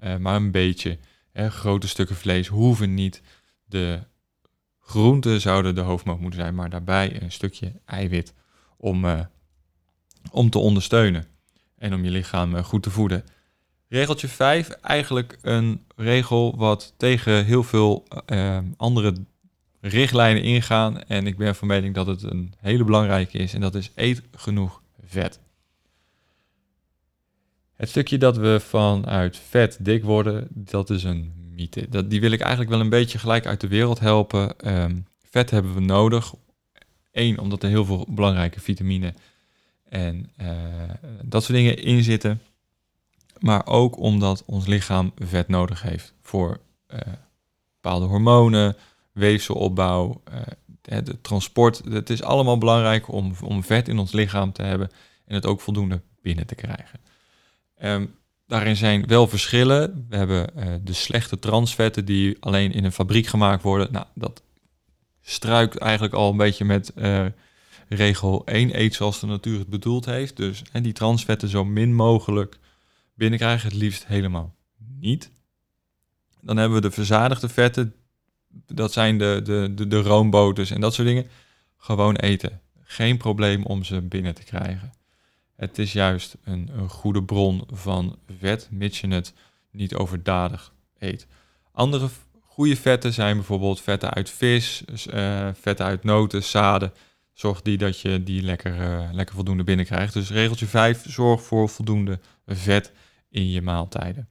uh, 0.00 0.16
maar 0.16 0.36
een 0.36 0.50
beetje. 0.50 0.98
Grote 1.32 1.88
stukken 1.88 2.16
vlees 2.16 2.46
hoeven 2.46 2.94
niet. 2.94 3.22
De 3.64 4.00
groenten 4.80 5.40
zouden 5.40 5.74
de 5.74 5.80
hoofdmoot 5.80 6.20
moeten 6.20 6.40
zijn, 6.40 6.54
maar 6.54 6.70
daarbij 6.70 7.22
een 7.22 7.32
stukje 7.32 7.72
eiwit 7.84 8.34
om, 8.76 9.04
uh, 9.04 9.20
om 10.30 10.50
te 10.50 10.58
ondersteunen 10.58 11.26
en 11.76 11.94
om 11.94 12.04
je 12.04 12.10
lichaam 12.10 12.54
uh, 12.54 12.64
goed 12.64 12.82
te 12.82 12.90
voeden. 12.90 13.24
Regeltje 13.88 14.28
5, 14.28 14.68
eigenlijk 14.68 15.38
een 15.42 15.84
regel 15.96 16.56
wat 16.56 16.94
tegen 16.96 17.44
heel 17.44 17.62
veel 17.62 18.06
andere 18.76 19.14
richtlijnen 19.80 20.42
ingaan. 20.42 21.02
En 21.02 21.26
ik 21.26 21.36
ben 21.36 21.54
van 21.54 21.68
mening 21.68 21.94
dat 21.94 22.06
het 22.06 22.22
een 22.22 22.54
hele 22.58 22.84
belangrijke 22.84 23.38
is. 23.38 23.54
En 23.54 23.60
dat 23.60 23.74
is 23.74 23.90
eet 23.94 24.22
genoeg 24.36 24.82
vet. 25.04 25.40
Het 27.74 27.88
stukje 27.88 28.18
dat 28.18 28.36
we 28.36 28.60
vanuit 28.60 29.36
vet 29.36 29.78
dik 29.80 30.04
worden, 30.04 30.46
dat 30.50 30.90
is 30.90 31.02
een 31.02 31.32
mythe. 31.54 31.88
Dat, 31.88 32.10
die 32.10 32.20
wil 32.20 32.30
ik 32.30 32.40
eigenlijk 32.40 32.70
wel 32.70 32.80
een 32.80 32.88
beetje 32.88 33.18
gelijk 33.18 33.46
uit 33.46 33.60
de 33.60 33.68
wereld 33.68 33.98
helpen. 33.98 34.74
Um, 34.74 35.06
vet 35.22 35.50
hebben 35.50 35.74
we 35.74 35.80
nodig. 35.80 36.34
Eén, 37.12 37.38
omdat 37.38 37.62
er 37.62 37.68
heel 37.68 37.84
veel 37.84 38.06
belangrijke 38.08 38.60
vitamine 38.60 39.14
en 39.88 40.30
uh, 40.40 40.52
dat 41.24 41.44
soort 41.44 41.58
dingen 41.58 41.78
in 41.78 42.02
zitten. 42.02 42.40
Maar 43.38 43.66
ook 43.66 43.98
omdat 43.98 44.42
ons 44.46 44.66
lichaam 44.66 45.12
vet 45.16 45.48
nodig 45.48 45.82
heeft 45.82 46.14
voor 46.20 46.60
uh, 46.88 46.98
bepaalde 47.74 48.06
hormonen, 48.06 48.76
weefselopbouw, 49.18 50.22
het 50.82 51.22
transport. 51.22 51.82
Het 51.90 52.10
is 52.10 52.22
allemaal 52.22 52.58
belangrijk 52.58 53.12
om, 53.12 53.32
om 53.42 53.64
vet 53.64 53.88
in 53.88 53.98
ons 53.98 54.12
lichaam 54.12 54.52
te 54.52 54.62
hebben 54.62 54.90
en 55.26 55.34
het 55.34 55.46
ook 55.46 55.60
voldoende 55.60 56.00
binnen 56.22 56.46
te 56.46 56.54
krijgen. 56.54 57.00
Um, 57.82 58.14
daarin 58.46 58.76
zijn 58.76 59.06
wel 59.06 59.28
verschillen. 59.28 60.06
We 60.08 60.16
hebben 60.16 60.50
uh, 60.56 60.74
de 60.82 60.92
slechte 60.92 61.38
transvetten 61.38 62.04
die 62.04 62.36
alleen 62.40 62.72
in 62.72 62.84
een 62.84 62.92
fabriek 62.92 63.26
gemaakt 63.26 63.62
worden. 63.62 63.92
Nou, 63.92 64.06
dat 64.14 64.42
struikt 65.22 65.76
eigenlijk 65.76 66.14
al 66.14 66.30
een 66.30 66.36
beetje 66.36 66.64
met 66.64 66.92
uh, 66.96 67.26
regel 67.88 68.46
1, 68.46 68.80
eet 68.80 68.94
zoals 68.94 69.20
de 69.20 69.26
natuur 69.26 69.58
het 69.58 69.68
bedoeld 69.68 70.04
heeft. 70.04 70.36
Dus 70.36 70.62
en 70.72 70.82
die 70.82 70.92
transvetten 70.92 71.48
zo 71.48 71.64
min 71.64 71.94
mogelijk 71.94 72.58
binnenkrijgen, 73.14 73.68
het 73.68 73.78
liefst 73.78 74.06
helemaal 74.06 74.54
niet. 74.98 75.30
Dan 76.40 76.56
hebben 76.56 76.80
we 76.80 76.88
de 76.88 76.94
verzadigde 76.94 77.48
vetten, 77.48 77.94
dat 78.66 78.92
zijn 78.92 79.18
de, 79.18 79.40
de, 79.44 79.72
de, 79.74 79.86
de 79.86 80.00
roomboters 80.00 80.70
en 80.70 80.80
dat 80.80 80.94
soort 80.94 81.08
dingen. 81.08 81.26
gewoon 81.76 82.16
eten. 82.16 82.60
Geen 82.82 83.16
probleem 83.16 83.64
om 83.64 83.84
ze 83.84 84.00
binnen 84.00 84.34
te 84.34 84.44
krijgen. 84.44 84.92
Het 85.56 85.78
is 85.78 85.92
juist 85.92 86.36
een, 86.44 86.70
een 86.72 86.88
goede 86.88 87.22
bron 87.22 87.64
van 87.70 88.18
vet, 88.38 88.68
mits 88.70 89.00
je 89.00 89.08
het 89.08 89.34
niet 89.70 89.94
overdadig 89.94 90.72
eet. 90.98 91.26
Andere 91.72 92.08
goede 92.40 92.76
vetten 92.76 93.12
zijn 93.12 93.36
bijvoorbeeld 93.36 93.80
vetten 93.80 94.10
uit 94.10 94.30
vis, 94.30 94.82
uh, 95.14 95.48
vetten 95.54 95.86
uit 95.86 96.04
noten, 96.04 96.42
zaden. 96.42 96.92
Zorg 97.32 97.62
die 97.62 97.78
dat 97.78 98.00
je 98.00 98.22
die 98.22 98.42
lekker, 98.42 98.80
uh, 98.80 99.08
lekker 99.12 99.34
voldoende 99.34 99.64
binnenkrijgt. 99.64 100.12
Dus 100.12 100.30
regeltje 100.30 100.66
5, 100.66 101.10
zorg 101.10 101.42
voor 101.42 101.68
voldoende 101.68 102.20
vet 102.46 102.92
in 103.28 103.50
je 103.50 103.62
maaltijden. 103.62 104.28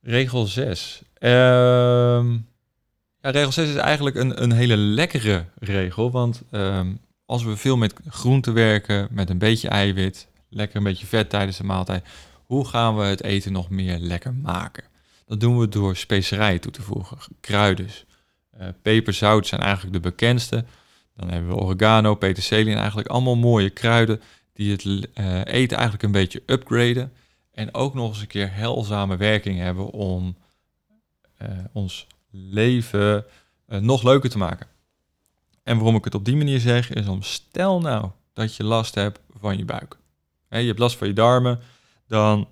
Regel 0.00 0.46
6. 0.46 1.02
Ehm, 1.20 2.32
ja, 3.20 3.30
regel 3.30 3.52
6 3.52 3.68
is 3.68 3.74
eigenlijk 3.74 4.16
een, 4.16 4.42
een 4.42 4.52
hele 4.52 4.76
lekkere 4.76 5.44
regel. 5.58 6.10
Want 6.10 6.42
um, 6.50 7.00
als 7.26 7.44
we 7.44 7.56
veel 7.56 7.76
met 7.76 7.94
groenten 8.08 8.54
werken, 8.54 9.08
met 9.10 9.30
een 9.30 9.38
beetje 9.38 9.68
eiwit, 9.68 10.28
lekker 10.48 10.76
een 10.76 10.82
beetje 10.82 11.06
vet 11.06 11.30
tijdens 11.30 11.56
de 11.56 11.64
maaltijd, 11.64 12.04
hoe 12.46 12.66
gaan 12.66 12.96
we 12.96 13.02
het 13.02 13.22
eten 13.22 13.52
nog 13.52 13.70
meer 13.70 13.98
lekker 13.98 14.34
maken? 14.34 14.84
Dat 15.26 15.40
doen 15.40 15.58
we 15.58 15.68
door 15.68 15.96
specerijen 15.96 16.60
toe 16.60 16.72
te 16.72 16.82
voegen, 16.82 17.18
kruiden. 17.40 17.88
Uh, 18.60 18.66
peper, 18.82 19.12
zout 19.12 19.46
zijn 19.46 19.60
eigenlijk 19.60 19.92
de 19.92 20.10
bekendste. 20.10 20.64
Dan 21.16 21.30
hebben 21.30 21.50
we 21.50 21.62
oregano, 21.62 22.14
peterselie 22.14 22.72
en 22.72 22.78
eigenlijk 22.78 23.08
allemaal 23.08 23.36
mooie 23.36 23.70
kruiden 23.70 24.20
die 24.52 24.72
het 24.72 24.84
uh, 24.84 25.00
eten 25.44 25.76
eigenlijk 25.76 26.02
een 26.02 26.12
beetje 26.12 26.42
upgraden. 26.46 27.12
En 27.52 27.74
ook 27.74 27.94
nog 27.94 28.08
eens 28.08 28.20
een 28.20 28.26
keer 28.26 28.52
helzame 28.52 29.16
werking 29.16 29.58
hebben 29.58 29.90
om 29.90 30.36
ons 31.72 32.06
leven 32.30 33.24
nog 33.66 34.02
leuker 34.02 34.30
te 34.30 34.38
maken. 34.38 34.66
En 35.62 35.76
waarom 35.76 35.96
ik 35.96 36.04
het 36.04 36.14
op 36.14 36.24
die 36.24 36.36
manier 36.36 36.60
zeg, 36.60 36.90
is 36.90 37.06
om 37.06 37.22
stel 37.22 37.80
nou 37.80 38.10
dat 38.32 38.56
je 38.56 38.64
last 38.64 38.94
hebt 38.94 39.20
van 39.38 39.58
je 39.58 39.64
buik. 39.64 39.96
je 40.48 40.56
hebt 40.56 40.78
last 40.78 40.96
van 40.96 41.06
je 41.06 41.12
darmen, 41.12 41.60
dan 42.06 42.48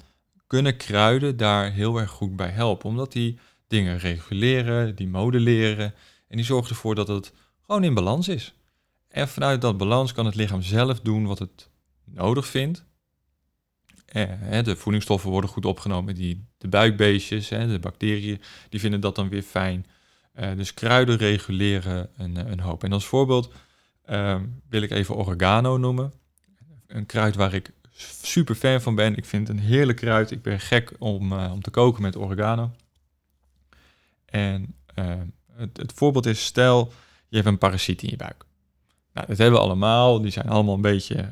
kunnen 0.46 0.76
kruiden 0.76 1.36
daar 1.36 1.72
heel 1.72 1.98
erg 1.98 2.10
goed 2.10 2.36
bij 2.36 2.48
helpen. 2.48 2.88
Omdat 2.88 3.12
die 3.12 3.38
dingen 3.66 3.98
reguleren, 3.98 4.94
die 4.94 5.08
modelleren 5.08 5.94
en 6.28 6.36
die 6.36 6.44
zorgen 6.44 6.70
ervoor 6.70 6.94
dat 6.94 7.08
het 7.08 7.32
gewoon 7.66 7.84
in 7.84 7.94
balans 7.94 8.28
is. 8.28 8.54
En 9.08 9.28
vanuit 9.28 9.60
dat 9.60 9.78
balans 9.78 10.12
kan 10.12 10.26
het 10.26 10.34
lichaam 10.34 10.62
zelf 10.62 11.00
doen 11.00 11.26
wat 11.26 11.38
het 11.38 11.68
nodig 12.04 12.46
vindt. 12.46 12.84
Eh, 14.08 14.64
de 14.64 14.76
voedingsstoffen 14.76 15.30
worden 15.30 15.50
goed 15.50 15.64
opgenomen. 15.64 16.14
Die, 16.14 16.44
de 16.58 16.68
buikbeestjes, 16.68 17.48
de 17.48 17.78
bacteriën, 17.80 18.40
die 18.68 18.80
vinden 18.80 19.00
dat 19.00 19.14
dan 19.14 19.28
weer 19.28 19.42
fijn. 19.42 19.86
Uh, 20.40 20.56
dus 20.56 20.74
kruiden 20.74 21.16
reguleren 21.16 22.10
een, 22.16 22.36
eh, 22.36 22.50
een, 22.50 22.60
hoop. 22.60 22.84
En 22.84 22.92
als 22.92 23.06
voorbeeld 23.06 23.52
uh, 24.10 24.40
wil 24.68 24.82
ik 24.82 24.90
even 24.90 25.14
oregano 25.14 25.76
noemen. 25.76 26.12
Een 26.86 27.06
kruid 27.06 27.36
waar 27.36 27.54
ik 27.54 27.70
super 28.22 28.54
fan 28.54 28.80
van 28.80 28.94
ben. 28.94 29.16
Ik 29.16 29.24
vind 29.24 29.48
het 29.48 29.56
een 29.56 29.62
heerlijk 29.62 29.98
kruid. 29.98 30.30
Ik 30.30 30.42
ben 30.42 30.60
gek 30.60 30.92
om, 30.98 31.32
uh, 31.32 31.50
om 31.52 31.62
te 31.62 31.70
koken 31.70 32.02
met 32.02 32.16
oregano. 32.16 32.70
En 34.24 34.74
het, 35.52 35.76
het, 35.76 35.92
voorbeeld 35.94 36.26
is, 36.26 36.44
stel 36.44 36.92
je 37.28 37.36
hebt 37.36 37.48
een 37.48 37.58
parasiet 37.58 38.02
in 38.02 38.10
je 38.10 38.16
buik. 38.16 38.44
Nou, 39.12 39.26
dat 39.26 39.38
hebben 39.38 39.60
we 39.60 39.66
allemaal. 39.66 40.20
Die 40.20 40.30
zijn 40.30 40.48
allemaal 40.48 40.74
een 40.74 40.80
beetje 40.80 41.28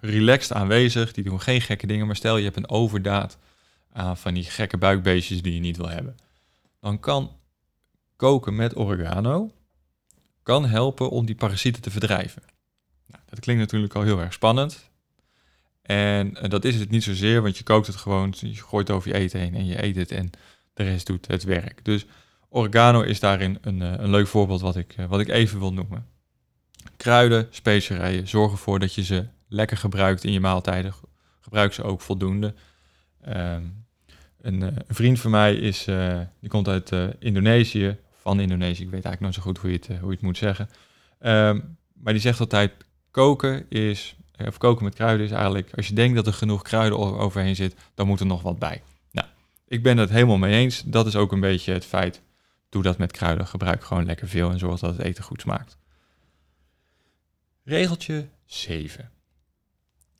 relaxed 0.00 0.52
aanwezig. 0.52 1.12
Die 1.12 1.24
doen 1.24 1.40
geen 1.40 1.60
gekke 1.60 1.86
dingen. 1.86 2.06
Maar 2.06 2.16
stel 2.16 2.36
je 2.36 2.44
hebt 2.44 2.56
een 2.56 2.70
overdaad 2.70 3.38
aan 3.92 4.16
van 4.16 4.34
die 4.34 4.44
gekke 4.44 4.76
buikbeestjes 4.76 5.42
die 5.42 5.54
je 5.54 5.60
niet 5.60 5.76
wil 5.76 5.88
hebben. 5.88 6.16
Dan 6.80 7.00
kan 7.00 7.30
koken 8.16 8.54
met 8.54 8.76
oregano 8.76 9.50
kan 10.42 10.66
helpen 10.66 11.10
om 11.10 11.26
die 11.26 11.34
parasieten 11.34 11.82
te 11.82 11.90
verdrijven. 11.90 12.42
Nou, 13.06 13.22
dat 13.28 13.40
klinkt 13.40 13.60
natuurlijk 13.60 13.94
al 13.94 14.02
heel 14.02 14.20
erg 14.20 14.32
spannend. 14.32 14.90
En 15.82 16.36
uh, 16.42 16.48
dat 16.48 16.64
is 16.64 16.74
het 16.74 16.90
niet 16.90 17.02
zozeer, 17.02 17.42
want 17.42 17.58
je 17.58 17.64
kookt 17.64 17.86
het 17.86 17.96
gewoon, 17.96 18.34
je 18.36 18.54
gooit 18.54 18.88
het 18.88 18.96
over 18.96 19.08
je 19.08 19.14
eten 19.14 19.40
heen 19.40 19.54
en 19.54 19.66
je 19.66 19.84
eet 19.84 19.96
het 19.96 20.10
en 20.10 20.30
de 20.74 20.82
rest 20.82 21.06
doet 21.06 21.26
het 21.26 21.44
werk. 21.44 21.84
Dus 21.84 22.06
oregano 22.48 23.00
is 23.00 23.20
daarin 23.20 23.58
een, 23.60 23.80
uh, 23.80 23.92
een 23.96 24.10
leuk 24.10 24.26
voorbeeld 24.26 24.60
wat 24.60 24.76
ik, 24.76 24.96
uh, 24.96 25.06
wat 25.06 25.20
ik 25.20 25.28
even 25.28 25.58
wil 25.58 25.72
noemen. 25.72 26.06
Kruiden, 27.00 27.46
specerijen, 27.50 28.28
zorg 28.28 28.52
ervoor 28.52 28.78
dat 28.78 28.94
je 28.94 29.02
ze 29.02 29.26
lekker 29.48 29.76
gebruikt 29.76 30.24
in 30.24 30.32
je 30.32 30.40
maaltijden. 30.40 30.94
Gebruik 31.40 31.72
ze 31.72 31.82
ook 31.82 32.00
voldoende. 32.00 32.54
Um, 33.28 33.84
een, 34.40 34.62
een, 34.62 34.74
vriend 34.88 35.20
van 35.20 35.30
mij 35.30 35.54
is, 35.54 35.84
die 36.40 36.48
komt 36.48 36.68
uit 36.68 36.92
Indonesië, 37.18 37.98
van 38.20 38.40
Indonesië. 38.40 38.82
Ik 38.82 38.90
weet 38.90 39.04
eigenlijk 39.04 39.20
nooit 39.20 39.34
zo 39.34 39.42
goed 39.42 39.58
hoe 39.58 39.70
je 39.70 39.76
het, 39.76 39.88
eh, 39.88 39.98
hoe 39.98 40.08
je 40.08 40.14
het 40.14 40.24
moet 40.24 40.36
zeggen. 40.36 40.68
Um, 41.20 41.76
maar 41.92 42.12
die 42.12 42.22
zegt 42.22 42.40
altijd, 42.40 42.72
koken 43.10 43.66
is, 43.68 44.16
eh, 44.36 44.46
of 44.46 44.58
koken 44.58 44.84
met 44.84 44.94
kruiden 44.94 45.26
is 45.26 45.32
eigenlijk, 45.32 45.70
als 45.76 45.88
je 45.88 45.94
denkt 45.94 46.16
dat 46.16 46.26
er 46.26 46.32
genoeg 46.32 46.62
kruiden 46.62 46.98
overheen 46.98 47.56
zit, 47.56 47.74
dan 47.94 48.06
moet 48.06 48.20
er 48.20 48.26
nog 48.26 48.42
wat 48.42 48.58
bij. 48.58 48.82
Nou, 49.10 49.28
ik 49.68 49.82
ben 49.82 49.96
het 49.96 50.10
helemaal 50.10 50.38
mee 50.38 50.54
eens. 50.54 50.82
Dat 50.86 51.06
is 51.06 51.16
ook 51.16 51.32
een 51.32 51.40
beetje 51.40 51.72
het 51.72 51.84
feit. 51.84 52.22
Doe 52.68 52.82
dat 52.82 52.98
met 52.98 53.12
kruiden, 53.12 53.46
gebruik 53.46 53.84
gewoon 53.84 54.04
lekker 54.04 54.28
veel 54.28 54.50
en 54.50 54.58
zorg 54.58 54.80
dat 54.80 54.96
het 54.96 55.06
eten 55.06 55.24
goed 55.24 55.40
smaakt. 55.40 55.78
Regeltje 57.70 58.28
7. 58.46 59.10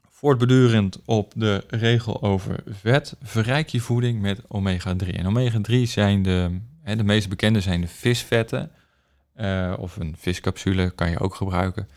Voortbedurend 0.08 0.98
op 1.04 1.32
de 1.36 1.64
regel 1.68 2.22
over 2.22 2.62
vet, 2.66 3.16
verrijk 3.22 3.68
je 3.68 3.80
voeding 3.80 4.20
met 4.20 4.42
omega-3. 4.48 5.06
En 5.06 5.26
omega-3 5.26 5.82
zijn 5.82 6.22
de 6.22 6.60
de 6.84 7.04
meest 7.04 7.28
bekende 7.28 7.60
zijn 7.60 7.80
de 7.80 7.88
visvetten. 7.88 8.70
Uh, 9.36 9.74
of 9.78 9.96
een 9.96 10.16
viscapsule 10.18 10.90
kan 10.90 11.10
je 11.10 11.18
ook 11.18 11.34
gebruiken. 11.34 11.88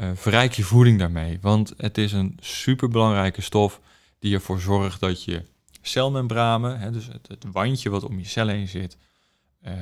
Uh, 0.00 0.10
verrijk 0.14 0.52
je 0.52 0.62
voeding 0.62 0.98
daarmee, 0.98 1.38
want 1.40 1.74
het 1.76 1.98
is 1.98 2.12
een 2.12 2.36
superbelangrijke 2.40 3.42
stof 3.42 3.80
die 4.18 4.34
ervoor 4.34 4.60
zorgt 4.60 5.00
dat 5.00 5.24
je 5.24 5.44
celmembranen, 5.82 6.78
hè, 6.78 6.90
dus 6.90 7.06
het, 7.06 7.28
het, 7.28 7.44
wandje 7.52 7.90
wat 7.90 8.04
om 8.04 8.18
je 8.18 8.26
cel 8.26 8.48
heen 8.48 8.68
zit, 8.68 8.96
uh, 9.66 9.72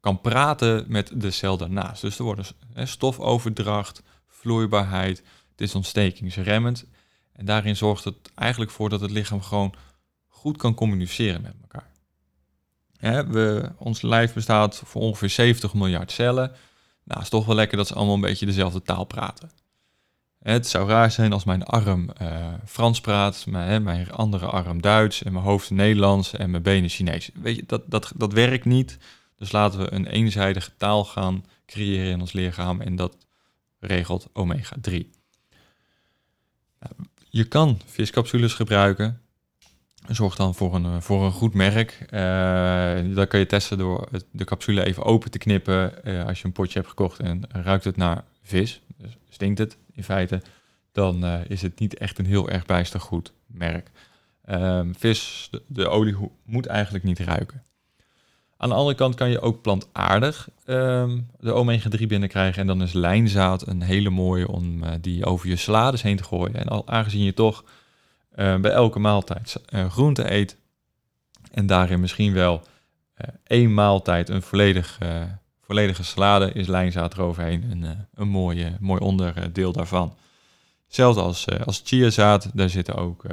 kan 0.00 0.20
praten 0.20 0.84
met 0.88 1.12
de 1.14 1.30
cel 1.30 1.56
daarnaast. 1.56 2.00
Dus 2.00 2.18
er 2.18 2.24
wordt 2.24 2.54
hè, 2.72 2.86
stofoverdracht, 2.86 4.02
vloeibaarheid, 4.40 5.22
het 5.50 5.60
is 5.60 5.74
ontstekingsremmend. 5.74 6.84
En 7.32 7.44
daarin 7.44 7.76
zorgt 7.76 8.04
het 8.04 8.16
eigenlijk 8.34 8.70
voor 8.70 8.88
dat 8.88 9.00
het 9.00 9.10
lichaam 9.10 9.42
gewoon 9.42 9.74
goed 10.26 10.56
kan 10.56 10.74
communiceren 10.74 11.42
met 11.42 11.54
elkaar. 11.60 11.88
we, 13.26 13.72
ons 13.76 14.02
lijf 14.02 14.32
bestaat 14.32 14.82
voor 14.84 15.02
ongeveer 15.02 15.30
70 15.30 15.74
miljard 15.74 16.10
cellen. 16.10 16.52
Nou, 17.04 17.20
is 17.20 17.28
toch 17.28 17.46
wel 17.46 17.54
lekker 17.54 17.76
dat 17.76 17.86
ze 17.86 17.94
allemaal 17.94 18.14
een 18.14 18.20
beetje 18.20 18.46
dezelfde 18.46 18.82
taal 18.82 19.04
praten. 19.04 19.50
Het 20.38 20.66
zou 20.66 20.88
raar 20.88 21.10
zijn 21.10 21.32
als 21.32 21.44
mijn 21.44 21.64
arm 21.64 22.10
uh, 22.22 22.46
Frans 22.66 23.00
praat, 23.00 23.46
mijn, 23.46 23.82
mijn, 23.82 24.12
andere 24.12 24.46
arm 24.46 24.80
Duits 24.80 25.22
en 25.22 25.32
mijn 25.32 25.44
hoofd 25.44 25.70
Nederlands 25.70 26.32
en 26.32 26.50
mijn 26.50 26.62
benen 26.62 26.90
Chinees. 26.90 27.30
Weet 27.34 27.56
je, 27.56 27.64
dat, 27.66 27.82
dat, 27.86 28.12
dat 28.16 28.32
werkt 28.32 28.64
niet. 28.64 28.98
Dus 29.36 29.52
laten 29.52 29.80
we 29.80 29.92
een 29.92 30.06
eenzijdige 30.06 30.70
taal 30.76 31.04
gaan 31.04 31.44
creëren 31.66 32.10
in 32.10 32.20
ons 32.20 32.32
lichaam 32.32 32.80
en 32.80 32.96
dat 32.96 33.16
regelt 33.80 34.28
omega-3. 34.32 34.90
Nou, 36.80 36.94
je 37.30 37.44
kan 37.44 37.80
viscapsules 37.86 38.54
gebruiken. 38.54 39.20
Zorg 40.08 40.36
dan 40.36 40.54
voor 40.54 40.74
een, 40.74 40.84
eh, 40.84 41.00
voor 41.00 41.24
een 41.24 41.32
goed 41.32 41.54
merk. 41.54 42.06
Uh, 42.10 43.14
dat 43.14 43.28
kan 43.28 43.40
je 43.40 43.46
testen 43.46 43.78
door 43.78 44.08
de 44.30 44.44
capsule 44.44 44.84
even 44.84 45.04
open 45.04 45.30
te 45.30 45.38
knippen. 45.38 45.92
Uh, 46.04 46.24
als 46.24 46.40
je 46.40 46.46
een 46.46 46.52
potje 46.52 46.78
hebt 46.78 46.90
gekocht 46.90 47.18
en 47.18 47.42
ruikt 47.48 47.84
het 47.84 47.96
naar 47.96 48.24
vis, 48.42 48.80
dus 48.96 49.16
stinkt 49.28 49.58
het 49.58 49.76
in 49.92 50.04
feite, 50.04 50.42
dan 50.92 51.24
is 51.24 51.62
het 51.62 51.78
niet 51.78 51.98
echt 51.98 52.18
een 52.18 52.26
heel 52.26 52.48
erg 52.48 52.66
bijster 52.66 53.00
goed 53.00 53.32
merk. 53.46 53.90
Um, 54.50 54.94
vis, 54.96 55.50
de, 55.66 55.88
olie 55.88 56.16
moet 56.44 56.66
eigenlijk 56.66 57.04
niet 57.04 57.18
ruiken. 57.18 57.62
Aan 58.60 58.68
de 58.68 58.74
andere 58.74 58.96
kant 58.96 59.14
kan 59.14 59.30
je 59.30 59.40
ook 59.40 59.62
plantaardig 59.62 60.48
um, 60.66 61.28
de 61.38 61.52
omega-3 61.52 62.06
binnenkrijgen. 62.06 62.60
En 62.60 62.66
dan 62.66 62.82
is 62.82 62.92
lijnzaad 62.92 63.66
een 63.66 63.82
hele 63.82 64.10
mooie 64.10 64.48
om 64.48 64.82
die 65.00 65.24
over 65.24 65.48
je 65.48 65.56
salades 65.56 66.02
heen 66.02 66.16
te 66.16 66.24
gooien. 66.24 66.54
En 66.54 66.66
al, 66.66 66.88
aangezien 66.88 67.24
je 67.24 67.34
toch 67.34 67.64
uh, 68.36 68.56
bij 68.56 68.70
elke 68.70 68.98
maaltijd 68.98 69.62
uh, 69.74 69.90
groente 69.90 70.32
eet. 70.32 70.56
En 71.50 71.66
daarin 71.66 72.00
misschien 72.00 72.32
wel 72.32 72.62
één 73.44 73.74
maaltijd 73.74 74.28
een 74.28 74.42
volledig, 74.42 74.98
volledige 75.60 76.04
salade 76.04 76.52
is 76.52 76.66
lijnzaad 76.66 77.14
eroverheen. 77.14 77.70
Een, 77.70 78.06
een 78.14 78.28
mooie, 78.28 78.76
mooi 78.80 79.00
onderdeel 79.00 79.72
daarvan. 79.72 80.16
Hetzelfde 80.86 81.20
als, 81.20 81.46
als 81.64 81.82
chiazaad, 81.84 82.50
daar 82.54 82.70
zitten 82.70 82.94
ook 82.94 83.24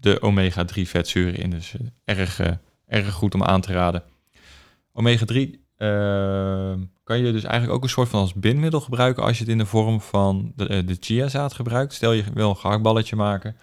de 0.00 0.20
omega-3 0.20 0.80
vetzuren 0.80 1.36
in. 1.36 1.50
Dus 1.50 1.74
erg, 2.04 2.40
erg 2.86 3.12
goed 3.12 3.34
om 3.34 3.42
aan 3.42 3.60
te 3.60 3.72
raden. 3.72 4.02
Omega-3 4.92 5.62
kan 7.04 7.18
je 7.18 7.32
dus 7.32 7.44
eigenlijk 7.44 7.72
ook 7.72 7.82
een 7.82 7.88
soort 7.88 8.08
van 8.08 8.20
als 8.20 8.34
bindmiddel 8.34 8.80
gebruiken 8.80 9.22
als 9.22 9.38
je 9.38 9.42
het 9.42 9.52
in 9.52 9.58
de 9.58 9.66
vorm 9.66 10.00
van 10.00 10.52
de, 10.56 10.68
eh, 10.68 10.86
de 10.86 10.96
chiazaad 11.00 11.52
gebruikt. 11.52 11.92
Stel 11.92 12.12
je 12.12 12.24
wil 12.34 12.48
een 12.48 12.56
gehaktballetje 12.56 13.16
maken, 13.16 13.56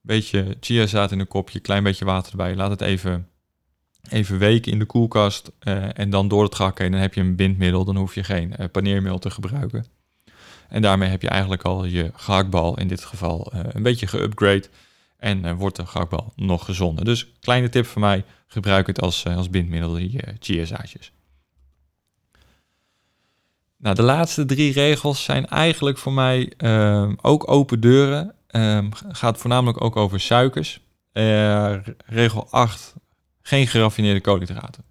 beetje 0.00 0.56
chiazaad 0.60 1.12
in 1.12 1.20
een 1.20 1.28
kopje, 1.28 1.60
klein 1.60 1.82
beetje 1.82 2.04
water 2.04 2.30
erbij, 2.30 2.56
laat 2.56 2.70
het 2.70 2.80
even 2.80 3.28
even 4.10 4.38
weken 4.38 4.72
in 4.72 4.78
de 4.78 4.84
koelkast 4.84 5.52
en 5.92 6.10
dan 6.10 6.28
door 6.28 6.42
het 6.42 6.54
gehakt 6.54 6.78
heen. 6.78 6.90
Dan 6.90 7.00
heb 7.00 7.14
je 7.14 7.20
een 7.20 7.36
bindmiddel, 7.36 7.84
dan 7.84 7.96
hoef 7.96 8.14
je 8.14 8.24
geen 8.24 8.54
paneermeel 8.72 9.18
te 9.18 9.30
gebruiken. 9.30 9.86
En 10.68 10.82
daarmee 10.82 11.08
heb 11.08 11.22
je 11.22 11.28
eigenlijk 11.28 11.62
al 11.62 11.84
je 11.84 12.10
gehaktbal 12.14 12.78
in 12.78 12.88
dit 12.88 13.04
geval 13.04 13.52
een 13.52 13.82
beetje 13.82 14.06
geupgrade. 14.06 14.68
En 15.16 15.56
wordt 15.56 15.76
de 15.76 15.86
gehaktbal 15.86 16.32
nog 16.36 16.64
gezonder. 16.64 17.04
Dus 17.04 17.32
kleine 17.40 17.68
tip 17.68 17.86
van 17.86 18.00
mij, 18.00 18.24
gebruik 18.46 18.86
het 18.86 19.00
als, 19.00 19.26
als 19.26 19.50
bindmiddel, 19.50 19.92
die 19.92 20.20
chiazaadjes. 20.38 21.12
Nou, 23.84 23.96
de 23.96 24.02
laatste 24.02 24.44
drie 24.44 24.72
regels 24.72 25.24
zijn 25.24 25.46
eigenlijk 25.46 25.98
voor 25.98 26.12
mij 26.12 26.52
ehm, 26.56 27.14
ook 27.20 27.50
open 27.50 27.80
deuren. 27.80 28.34
Um, 28.50 28.88
gaat 28.92 29.38
voornamelijk 29.38 29.84
ook 29.84 29.96
over 29.96 30.20
suikers. 30.20 30.80
Regel 32.06 32.46
8, 32.50 32.94
geen 33.42 33.66
geraffineerde 33.66 34.20
koolhydraten. 34.20 34.84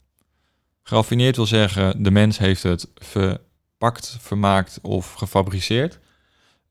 Geraffineerd 0.84 1.36
wil 1.36 1.46
zeggen, 1.46 2.04
de 2.04 2.12
mens 2.12 2.38
heeft 2.38 2.64
het 2.64 2.88
verpakt, 2.96 4.18
vermaakt 4.20 4.80
of 4.82 5.14
gefabriceerd. 5.14 6.00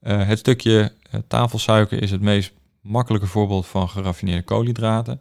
Het 0.01 0.39
stukje 0.39 0.93
tafelsuiker 1.29 2.03
is 2.03 2.11
het 2.11 2.21
meest 2.21 2.53
makkelijke 2.83 3.27
voorbeeld 3.27 3.67
van 3.67 3.89
geraffineerde 3.89 4.43
koolhydraten. 4.43 5.21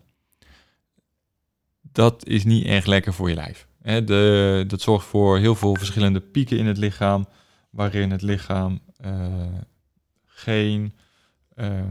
Dat 1.81 2.27
is 2.27 2.43
niet 2.43 2.65
erg 2.65 2.85
lekker 2.85 3.13
voor 3.13 3.29
je 3.29 3.35
lijf 3.35 3.69
de, 3.81 4.63
dat 4.67 4.81
zorgt 4.81 5.05
voor 5.05 5.37
heel 5.37 5.55
veel 5.55 5.75
verschillende 5.75 6.19
pieken 6.19 6.57
in 6.57 6.65
het 6.65 6.77
lichaam, 6.77 7.27
waarin 7.69 8.11
het 8.11 8.21
lichaam 8.21 8.79
uh, 9.05 9.25
geen, 10.25 10.93
uh, 11.55 11.81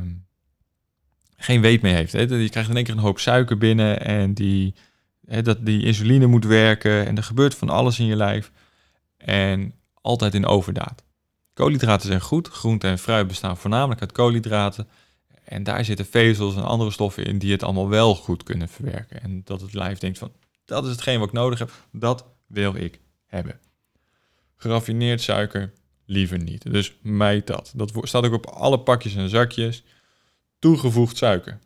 geen 1.37 1.61
weet 1.61 1.83
meer 1.83 1.95
heeft. 1.95 2.13
Je 2.13 2.49
krijgt 2.49 2.71
in 2.71 2.77
één 2.77 2.85
keer 2.85 2.95
een 2.95 3.01
hoop 3.01 3.19
suiker 3.19 3.59
binnen 3.59 4.01
en 4.05 4.35
die, 4.35 4.75
dat, 5.43 5.67
die 5.67 5.85
insuline 5.85 6.27
moet 6.27 6.45
werken 6.45 7.07
en 7.07 7.17
er 7.17 7.23
gebeurt 7.23 7.55
van 7.55 7.69
alles 7.69 7.99
in 7.99 8.07
je 8.07 8.17
lijf. 8.17 8.53
En 9.17 9.75
altijd 9.95 10.35
in 10.35 10.47
overdaad. 10.47 11.05
Koolhydraten 11.55 12.07
zijn 12.07 12.21
goed. 12.21 12.49
Groente 12.49 12.87
en 12.87 12.99
fruit 12.99 13.27
bestaan 13.27 13.57
voornamelijk 13.57 14.01
uit 14.01 14.13
koolhydraten. 14.13 14.89
En 15.51 15.63
daar 15.63 15.85
zitten 15.85 16.07
vezels 16.07 16.57
en 16.57 16.65
andere 16.65 16.91
stoffen 16.91 17.25
in 17.25 17.39
die 17.39 17.53
het 17.53 17.63
allemaal 17.63 17.89
wel 17.89 18.15
goed 18.15 18.43
kunnen 18.43 18.69
verwerken. 18.69 19.23
En 19.23 19.41
dat 19.45 19.61
het 19.61 19.75
lijf 19.75 19.99
denkt 19.99 20.19
van, 20.19 20.33
dat 20.65 20.85
is 20.85 20.91
hetgeen 20.91 21.19
wat 21.19 21.29
ik 21.29 21.35
nodig 21.35 21.59
heb. 21.59 21.73
Dat 21.93 22.25
wil 22.47 22.75
ik 22.75 23.01
hebben. 23.27 23.61
Geraffineerd 24.57 25.21
suiker 25.21 25.73
liever 26.05 26.39
niet. 26.39 26.73
Dus 26.73 26.95
mij 27.03 27.45
dat. 27.45 27.73
Dat 27.75 27.93
staat 28.03 28.25
ook 28.25 28.33
op 28.33 28.47
alle 28.47 28.81
pakjes 28.81 29.15
en 29.15 29.29
zakjes. 29.29 29.85
Toegevoegd 30.59 31.17
suiker. 31.17 31.59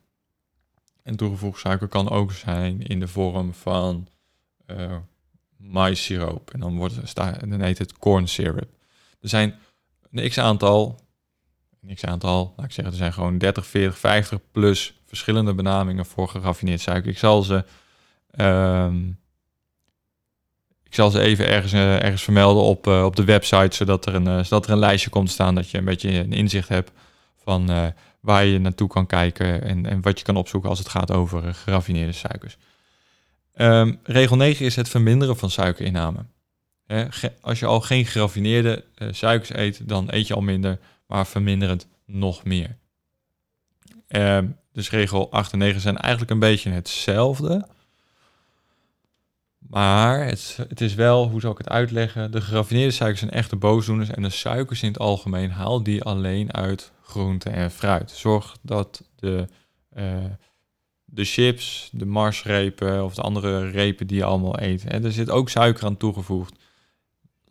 En 1.02 1.16
toegevoegd 1.16 1.60
suiker 1.60 1.88
kan 1.88 2.10
ook 2.10 2.32
zijn 2.32 2.82
in 2.82 3.00
de 3.00 3.08
vorm 3.08 3.54
van 3.54 4.08
uh, 4.66 4.96
maïssiroop. 5.56 6.50
En 6.50 6.60
dan, 6.60 6.76
wordt, 6.76 7.14
dan 7.14 7.60
heet 7.60 7.78
het 7.78 7.98
corn 7.98 8.28
syrup. 8.28 8.70
Er 9.20 9.28
zijn 9.28 9.58
een 10.10 10.28
x-aantal, 10.28 11.03
een 11.86 11.94
x-aantal, 11.94 12.54
laat 12.56 12.66
ik 12.66 12.72
zeggen, 12.72 12.92
er 12.92 12.98
zijn 12.98 13.12
gewoon 13.12 13.38
30, 13.38 13.66
40, 13.66 13.98
50 13.98 14.38
plus 14.52 14.94
verschillende 15.06 15.54
benamingen 15.54 16.06
voor 16.06 16.28
geraffineerd 16.28 16.80
suiker. 16.80 17.10
Ik 17.10 17.18
zal 17.18 17.42
ze 17.42 17.64
Ehm, 18.36 19.08
ik 20.82 20.94
zal 20.94 21.10
ze 21.10 21.20
even 21.20 21.48
ergens, 21.48 21.72
uh, 21.72 22.02
ergens 22.02 22.22
vermelden 22.22 22.62
op, 22.62 22.86
uh, 22.86 23.04
op 23.04 23.16
de 23.16 23.24
website, 23.24 23.76
zodat 23.76 24.06
er, 24.06 24.14
een, 24.14 24.26
uh, 24.26 24.42
zodat 24.42 24.66
er 24.66 24.72
een 24.72 24.78
lijstje 24.78 25.10
komt 25.10 25.30
staan 25.30 25.54
dat 25.54 25.70
je 25.70 25.78
een 25.78 25.84
beetje 25.84 26.10
een 26.10 26.32
inzicht 26.32 26.68
hebt 26.68 26.90
van 27.42 27.92
waar 28.20 28.44
je 28.44 28.58
naartoe 28.58 28.88
kan 28.88 29.06
kijken 29.06 29.62
en, 29.62 29.86
en 29.86 30.02
wat 30.02 30.18
je 30.18 30.24
kan 30.24 30.36
opzoeken 30.36 30.70
als 30.70 30.78
het 30.78 30.88
gaat 30.88 31.10
over 31.10 31.54
geraffineerde 31.54 32.12
suikers. 32.12 32.56
Um, 33.56 34.00
regel 34.02 34.36
9 34.36 34.64
is 34.64 34.76
het 34.76 34.88
verminderen 34.88 35.36
van 35.36 35.50
suikerinname. 35.50 36.24
Als 37.40 37.58
je 37.58 37.66
al 37.66 37.80
geen 37.80 38.06
geraffineerde 38.06 38.84
suikers 39.10 39.54
eet, 39.54 39.88
dan 39.88 40.06
eet 40.10 40.26
je 40.26 40.34
al 40.34 40.40
minder, 40.40 40.78
maar 41.06 41.26
verminder 41.26 41.68
het 41.68 41.86
nog 42.04 42.44
meer. 42.44 42.76
Um, 44.08 44.56
dus 44.72 44.90
regel 44.90 45.30
8 45.30 45.52
en 45.52 45.58
9 45.58 45.80
zijn 45.80 45.96
eigenlijk 45.96 46.32
een 46.32 46.38
beetje 46.38 46.70
hetzelfde. 46.70 47.66
Maar 49.58 50.26
het, 50.26 50.58
het, 50.68 50.80
is 50.80 50.94
wel, 50.94 51.28
hoe 51.28 51.40
zou 51.40 51.52
ik 51.52 51.58
het 51.58 51.68
uitleggen? 51.68 52.30
De 52.30 52.40
geraffineerde 52.40 52.92
suikers 52.92 53.20
zijn 53.20 53.30
echte 53.30 53.56
boosdoeners 53.56 54.10
en 54.10 54.22
de 54.22 54.30
suikers 54.30 54.82
in 54.82 54.88
het 54.88 54.98
algemeen 54.98 55.50
haal 55.50 55.82
die 55.82 56.02
alleen 56.02 56.52
uit 56.52 56.92
groente 57.02 57.50
en 57.50 57.70
fruit. 57.70 58.10
Zorg 58.10 58.56
dat 58.62 59.04
de, 59.16 59.46
uh, 59.96 60.24
de 61.04 61.24
chips, 61.24 61.88
de 61.92 62.06
marsrepen 62.06 63.04
of 63.04 63.14
de 63.14 63.22
andere 63.22 63.70
repen 63.70 64.06
die 64.06 64.16
je 64.16 64.24
allemaal 64.24 64.60
eet, 64.60 64.84
en 64.84 65.04
er 65.04 65.12
zit 65.12 65.30
ook 65.30 65.48
suiker 65.48 65.84
aan 65.84 65.96
toegevoegd. 65.96 66.58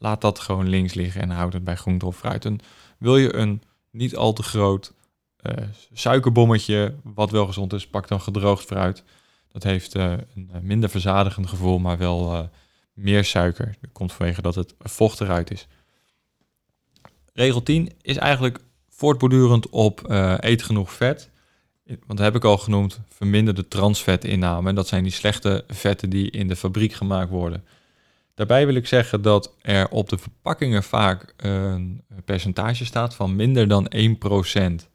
Laat 0.04 0.22
dat 0.22 0.40
gewoon 0.40 0.70
links 0.70 0.94
liggen 0.94 1.22
en 1.22 1.30
houd 1.30 1.54
het 1.54 1.64
bij 1.64 1.76
groente 1.76 2.06
of 2.06 2.18
fruit. 2.18 2.46
En 2.46 2.60
wil 2.98 3.18
je 3.18 3.36
een 3.36 3.62
niet 3.92 4.16
al 4.16 4.34
te 4.34 4.44
groot 4.44 4.94
uh, 5.42 5.66
suikerbommetje, 5.94 6.96
wat 7.04 7.32
wel 7.32 7.46
gezond 7.46 7.74
is, 7.74 7.88
pak 7.88 8.08
dan 8.08 8.22
gedroogd 8.22 8.66
fruit. 8.66 9.04
Dat 9.52 9.64
heeft 9.64 9.96
uh, 9.96 10.12
een 10.36 10.50
eh, 10.54 10.60
minder 10.62 10.90
verzadigend 10.90 11.48
gevoel, 11.48 11.80
maar 11.80 11.98
wel 11.98 12.50
meer 12.94 13.26
suiker. 13.26 13.76
Dat 13.82 13.92
komt 13.92 14.14
vanwege 14.14 14.42
dat 14.42 14.56
het 14.56 14.76
vocht 14.80 15.22
eruit 15.22 15.52
is. 15.52 15.68
Regel 17.34 17.64
10 17.64 17.92
is 18.02 18.18
eigenlijk 18.18 18.60
voortbordurend 18.90 19.70
op 19.70 20.02
eet 20.40 20.64
genoeg 20.64 20.94
vet. 20.94 21.30
Want 21.86 22.08
dat 22.08 22.20
heb 22.20 22.36
ik 22.36 22.44
al 22.44 22.58
genoemd, 22.58 23.00
verminder 23.10 23.54
de 23.54 23.68
transvetinname. 23.68 24.70
En 24.70 24.76
dat 24.76 24.88
zijn 24.88 25.04
die 25.04 25.12
slechte 25.12 25.64
vetten 25.68 26.10
die 26.10 26.32
in 26.32 26.48
de 26.48 26.56
fabriek 26.56 26.94
gemaakt 26.94 27.30
worden. 27.30 27.64
Daarbij 28.34 28.66
wil 28.66 28.76
ik 28.76 28.88
zeggen 28.88 29.22
dat 29.22 29.56
er 29.62 29.90
op 29.90 30.10
de 30.10 30.18
verpakkingen 30.18 30.84
vaak 30.84 31.34
een 31.38 32.04
percentage 32.26 32.86
staat 32.86 33.16
van 33.16 33.36
minder 33.36 33.68
dan 33.68 33.92
1% 33.96 34.92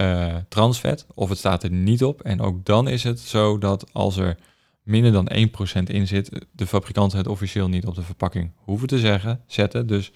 uh, 0.00 0.36
transvet 0.48 1.06
of 1.14 1.28
het 1.28 1.38
staat 1.38 1.62
er 1.62 1.70
niet 1.70 2.04
op. 2.04 2.20
En 2.20 2.40
ook 2.40 2.64
dan 2.64 2.88
is 2.88 3.02
het 3.02 3.20
zo 3.20 3.58
dat 3.58 3.92
als 3.92 4.16
er 4.16 4.36
minder 4.82 5.12
dan 5.12 5.30
1% 5.82 5.82
in 5.84 6.06
zit, 6.06 6.46
de 6.52 6.66
fabrikanten 6.66 7.18
het 7.18 7.26
officieel 7.26 7.68
niet 7.68 7.86
op 7.86 7.94
de 7.94 8.02
verpakking 8.02 8.52
hoeven 8.56 8.88
te 8.88 8.98
zeggen, 8.98 9.42
zetten. 9.46 9.86
Dus 9.86 10.12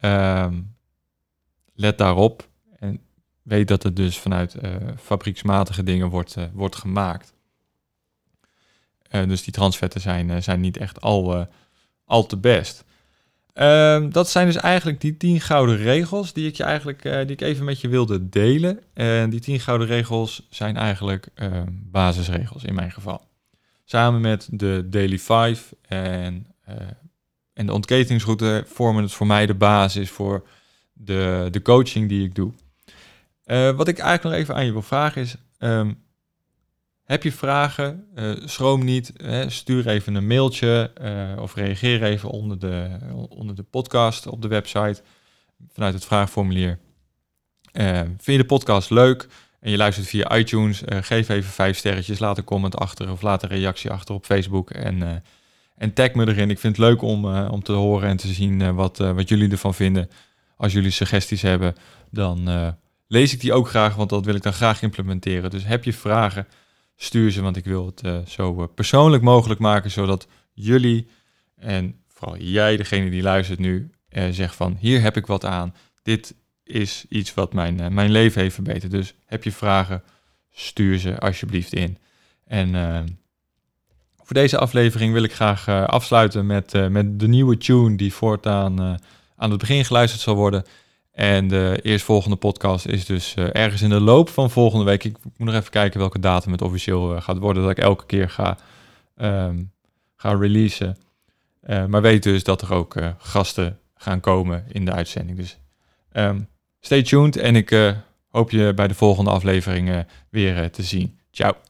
um, 0.00 0.76
let 1.74 1.98
daarop 1.98 2.48
en 2.78 3.00
weet 3.42 3.68
dat 3.68 3.82
het 3.82 3.96
dus 3.96 4.18
vanuit 4.18 4.56
uh, 4.62 4.76
fabrieksmatige 4.96 5.82
dingen 5.82 6.08
wordt, 6.08 6.36
uh, 6.36 6.44
wordt 6.52 6.76
gemaakt. 6.76 7.34
dus 9.10 9.42
die 9.42 9.52
transvetten 9.52 10.00
zijn, 10.00 10.42
zijn 10.42 10.60
niet 10.60 10.76
echt 10.76 11.00
al, 11.00 11.48
al 12.08 12.26
te 12.26 12.36
best. 12.36 12.84
Ehm, 13.52 14.10
dat 14.10 14.30
zijn 14.30 14.46
dus 14.46 14.56
eigenlijk 14.56 15.00
die 15.00 15.16
tien 15.16 15.40
gouden 15.40 15.76
regels 15.76 16.32
die 16.32 16.46
ik, 16.46 16.56
je 16.56 16.62
eigenlijk, 16.62 17.04
uh, 17.04 17.16
die 17.16 17.30
ik 17.30 17.40
even 17.40 17.64
met 17.64 17.80
je 17.80 17.88
wilde 17.88 18.28
delen. 18.28 18.80
En 18.94 19.30
die 19.30 19.40
tien 19.40 19.60
gouden 19.60 19.86
regels 19.86 20.46
zijn 20.50 20.76
eigenlijk 20.76 21.28
uh, 21.36 21.62
basisregels 21.68 22.64
in 22.64 22.74
mijn 22.74 22.92
geval. 22.92 23.26
Samen 23.84 24.20
met 24.20 24.48
de 24.50 24.86
Daily 24.90 25.18
5 25.18 25.72
en, 25.88 26.46
uh, 26.68 26.74
en 27.52 27.66
de 27.66 27.72
ontketingsroute 27.72 28.64
vormen 28.66 29.02
het 29.02 29.12
voor 29.12 29.26
mij 29.26 29.46
de 29.46 29.54
basis 29.54 30.10
voor 30.10 30.46
de, 30.92 31.48
de 31.50 31.62
coaching 31.62 32.08
die 32.08 32.24
ik 32.24 32.34
doe. 32.34 32.52
Eh, 33.48 33.70
wat 33.70 33.88
ik 33.88 33.98
eigenlijk 33.98 34.22
nog 34.22 34.32
even 34.32 34.54
aan 34.54 34.64
je 34.64 34.72
wil 34.72 34.82
vragen 34.82 35.22
is, 35.22 35.36
um, 35.58 36.02
heb 37.08 37.22
je 37.22 37.32
vragen? 37.32 38.06
Uh, 38.14 38.36
schroom 38.44 38.84
niet. 38.84 39.12
Hè, 39.16 39.50
stuur 39.50 39.88
even 39.88 40.14
een 40.14 40.26
mailtje 40.26 40.92
uh, 41.02 41.42
of 41.42 41.54
reageer 41.54 42.02
even 42.02 42.30
onder 42.30 42.58
de, 42.58 42.98
onder 43.28 43.56
de 43.56 43.62
podcast 43.62 44.26
op 44.26 44.42
de 44.42 44.48
website 44.48 45.02
vanuit 45.72 45.94
het 45.94 46.04
vraagformulier. 46.04 46.78
Uh, 47.72 48.00
vind 48.00 48.24
je 48.24 48.36
de 48.36 48.44
podcast 48.44 48.90
leuk 48.90 49.28
en 49.60 49.70
je 49.70 49.76
luistert 49.76 50.06
via 50.06 50.36
iTunes? 50.36 50.82
geef 50.86 51.28
even 51.28 51.50
vijf 51.50 51.76
sterretjes, 51.76 52.18
laat 52.18 52.38
een 52.38 52.44
comment 52.44 52.76
achter 52.76 53.10
of 53.10 53.22
laat 53.22 53.42
een 53.42 53.48
reactie 53.48 53.90
achter 53.90 54.14
op 54.14 54.24
Facebook 54.24 54.70
en, 54.70 55.22
en 55.76 55.92
tag 55.92 56.12
me 56.14 56.26
erin. 56.26 56.50
Ik 56.50 56.58
vind 56.58 56.76
het 56.76 56.86
leuk 56.86 57.02
om, 57.02 57.24
om 57.34 57.62
te 57.62 57.72
horen 57.72 58.08
en 58.08 58.16
te 58.16 58.28
zien 58.28 58.74
wat, 58.74 58.98
wat 58.98 59.28
jullie 59.28 59.50
ervan 59.50 59.74
vinden. 59.74 60.10
Als 60.56 60.72
jullie 60.72 60.90
suggesties 60.90 61.42
hebben, 61.42 61.74
dan 62.10 62.48
lees 63.06 63.32
ik 63.32 63.40
die 63.40 63.52
ook 63.52 63.68
graag, 63.68 63.94
want 63.94 64.10
dat 64.10 64.24
wil 64.24 64.34
ik 64.34 64.42
dan 64.42 64.52
graag 64.52 64.82
implementeren. 64.82 65.50
Dus 65.50 65.64
heb 65.64 65.84
je 65.84 65.92
vragen? 65.92 66.46
Stuur 67.00 67.30
ze, 67.30 67.42
want 67.42 67.56
ik 67.56 67.64
wil 67.64 67.86
het 67.86 68.04
uh, 68.04 68.18
zo 68.26 68.60
uh, 68.60 68.64
persoonlijk 68.74 69.22
mogelijk 69.22 69.60
maken, 69.60 69.90
zodat 69.90 70.26
jullie 70.52 71.08
en 71.56 71.94
vooral 72.08 72.36
jij, 72.36 72.76
degene 72.76 73.10
die 73.10 73.22
luistert 73.22 73.58
nu, 73.58 73.90
uh, 74.10 74.24
zegt 74.30 74.54
van 74.54 74.76
hier 74.80 75.00
heb 75.00 75.16
ik 75.16 75.26
wat 75.26 75.44
aan. 75.44 75.74
Dit 76.02 76.34
is 76.64 77.04
iets 77.08 77.34
wat 77.34 77.52
mijn, 77.52 77.94
mijn 77.94 78.10
leven 78.10 78.40
heeft 78.40 78.54
verbeterd. 78.54 78.90
Dus 78.90 79.14
heb 79.24 79.44
je 79.44 79.52
vragen, 79.52 80.02
stuur 80.50 80.98
ze 80.98 81.18
alsjeblieft 81.18 81.72
in. 81.72 81.98
En 82.44 82.70
voor 84.16 84.34
deze 84.34 84.58
aflevering 84.58 85.12
wil 85.12 85.22
ik 85.22 85.32
graag 85.32 85.68
afsluiten 85.68 86.46
met, 86.46 86.90
met 86.90 87.20
de 87.20 87.28
nieuwe 87.28 87.56
tune 87.56 87.96
die 87.96 88.12
voortaan 88.12 88.98
aan 89.36 89.50
het 89.50 89.58
begin 89.58 89.84
geluisterd 89.84 90.22
zal 90.22 90.34
worden. 90.34 90.64
En 91.18 91.48
de 91.48 91.78
eerstvolgende 91.82 92.36
podcast 92.36 92.86
is 92.86 93.06
dus 93.06 93.34
uh, 93.38 93.48
ergens 93.52 93.82
in 93.82 93.88
de 93.88 94.00
loop 94.00 94.28
van 94.28 94.50
volgende 94.50 94.84
week. 94.84 95.04
Ik 95.04 95.16
moet 95.22 95.48
nog 95.48 95.54
even 95.54 95.70
kijken 95.70 96.00
welke 96.00 96.18
datum 96.18 96.52
het 96.52 96.62
officieel 96.62 97.14
uh, 97.14 97.20
gaat 97.20 97.38
worden. 97.38 97.62
Dat 97.62 97.72
ik 97.72 97.78
elke 97.78 98.06
keer 98.06 98.30
ga 98.30 98.58
ehm, 99.16 99.62
ga 100.16 100.32
releasen. 100.32 100.96
Eh, 101.60 101.84
maar 101.84 102.02
weet 102.02 102.22
dus 102.22 102.44
dat 102.44 102.62
er 102.62 102.74
ook 102.74 102.96
eh, 102.96 103.08
gasten 103.18 103.78
gaan 103.94 104.20
komen 104.20 104.64
in 104.68 104.84
de 104.84 104.92
uitzending. 104.92 105.38
Dus 105.38 105.58
ehm, 106.12 106.40
stay 106.80 107.02
tuned 107.02 107.36
en 107.36 107.56
ik 107.56 107.94
hoop 108.28 108.50
je 108.50 108.72
bij 108.74 108.88
de 108.88 108.94
volgende 108.94 109.30
afleveringen 109.30 110.08
weer 110.30 110.70
te 110.70 110.82
zien. 110.82 111.18
Ciao. 111.30 111.67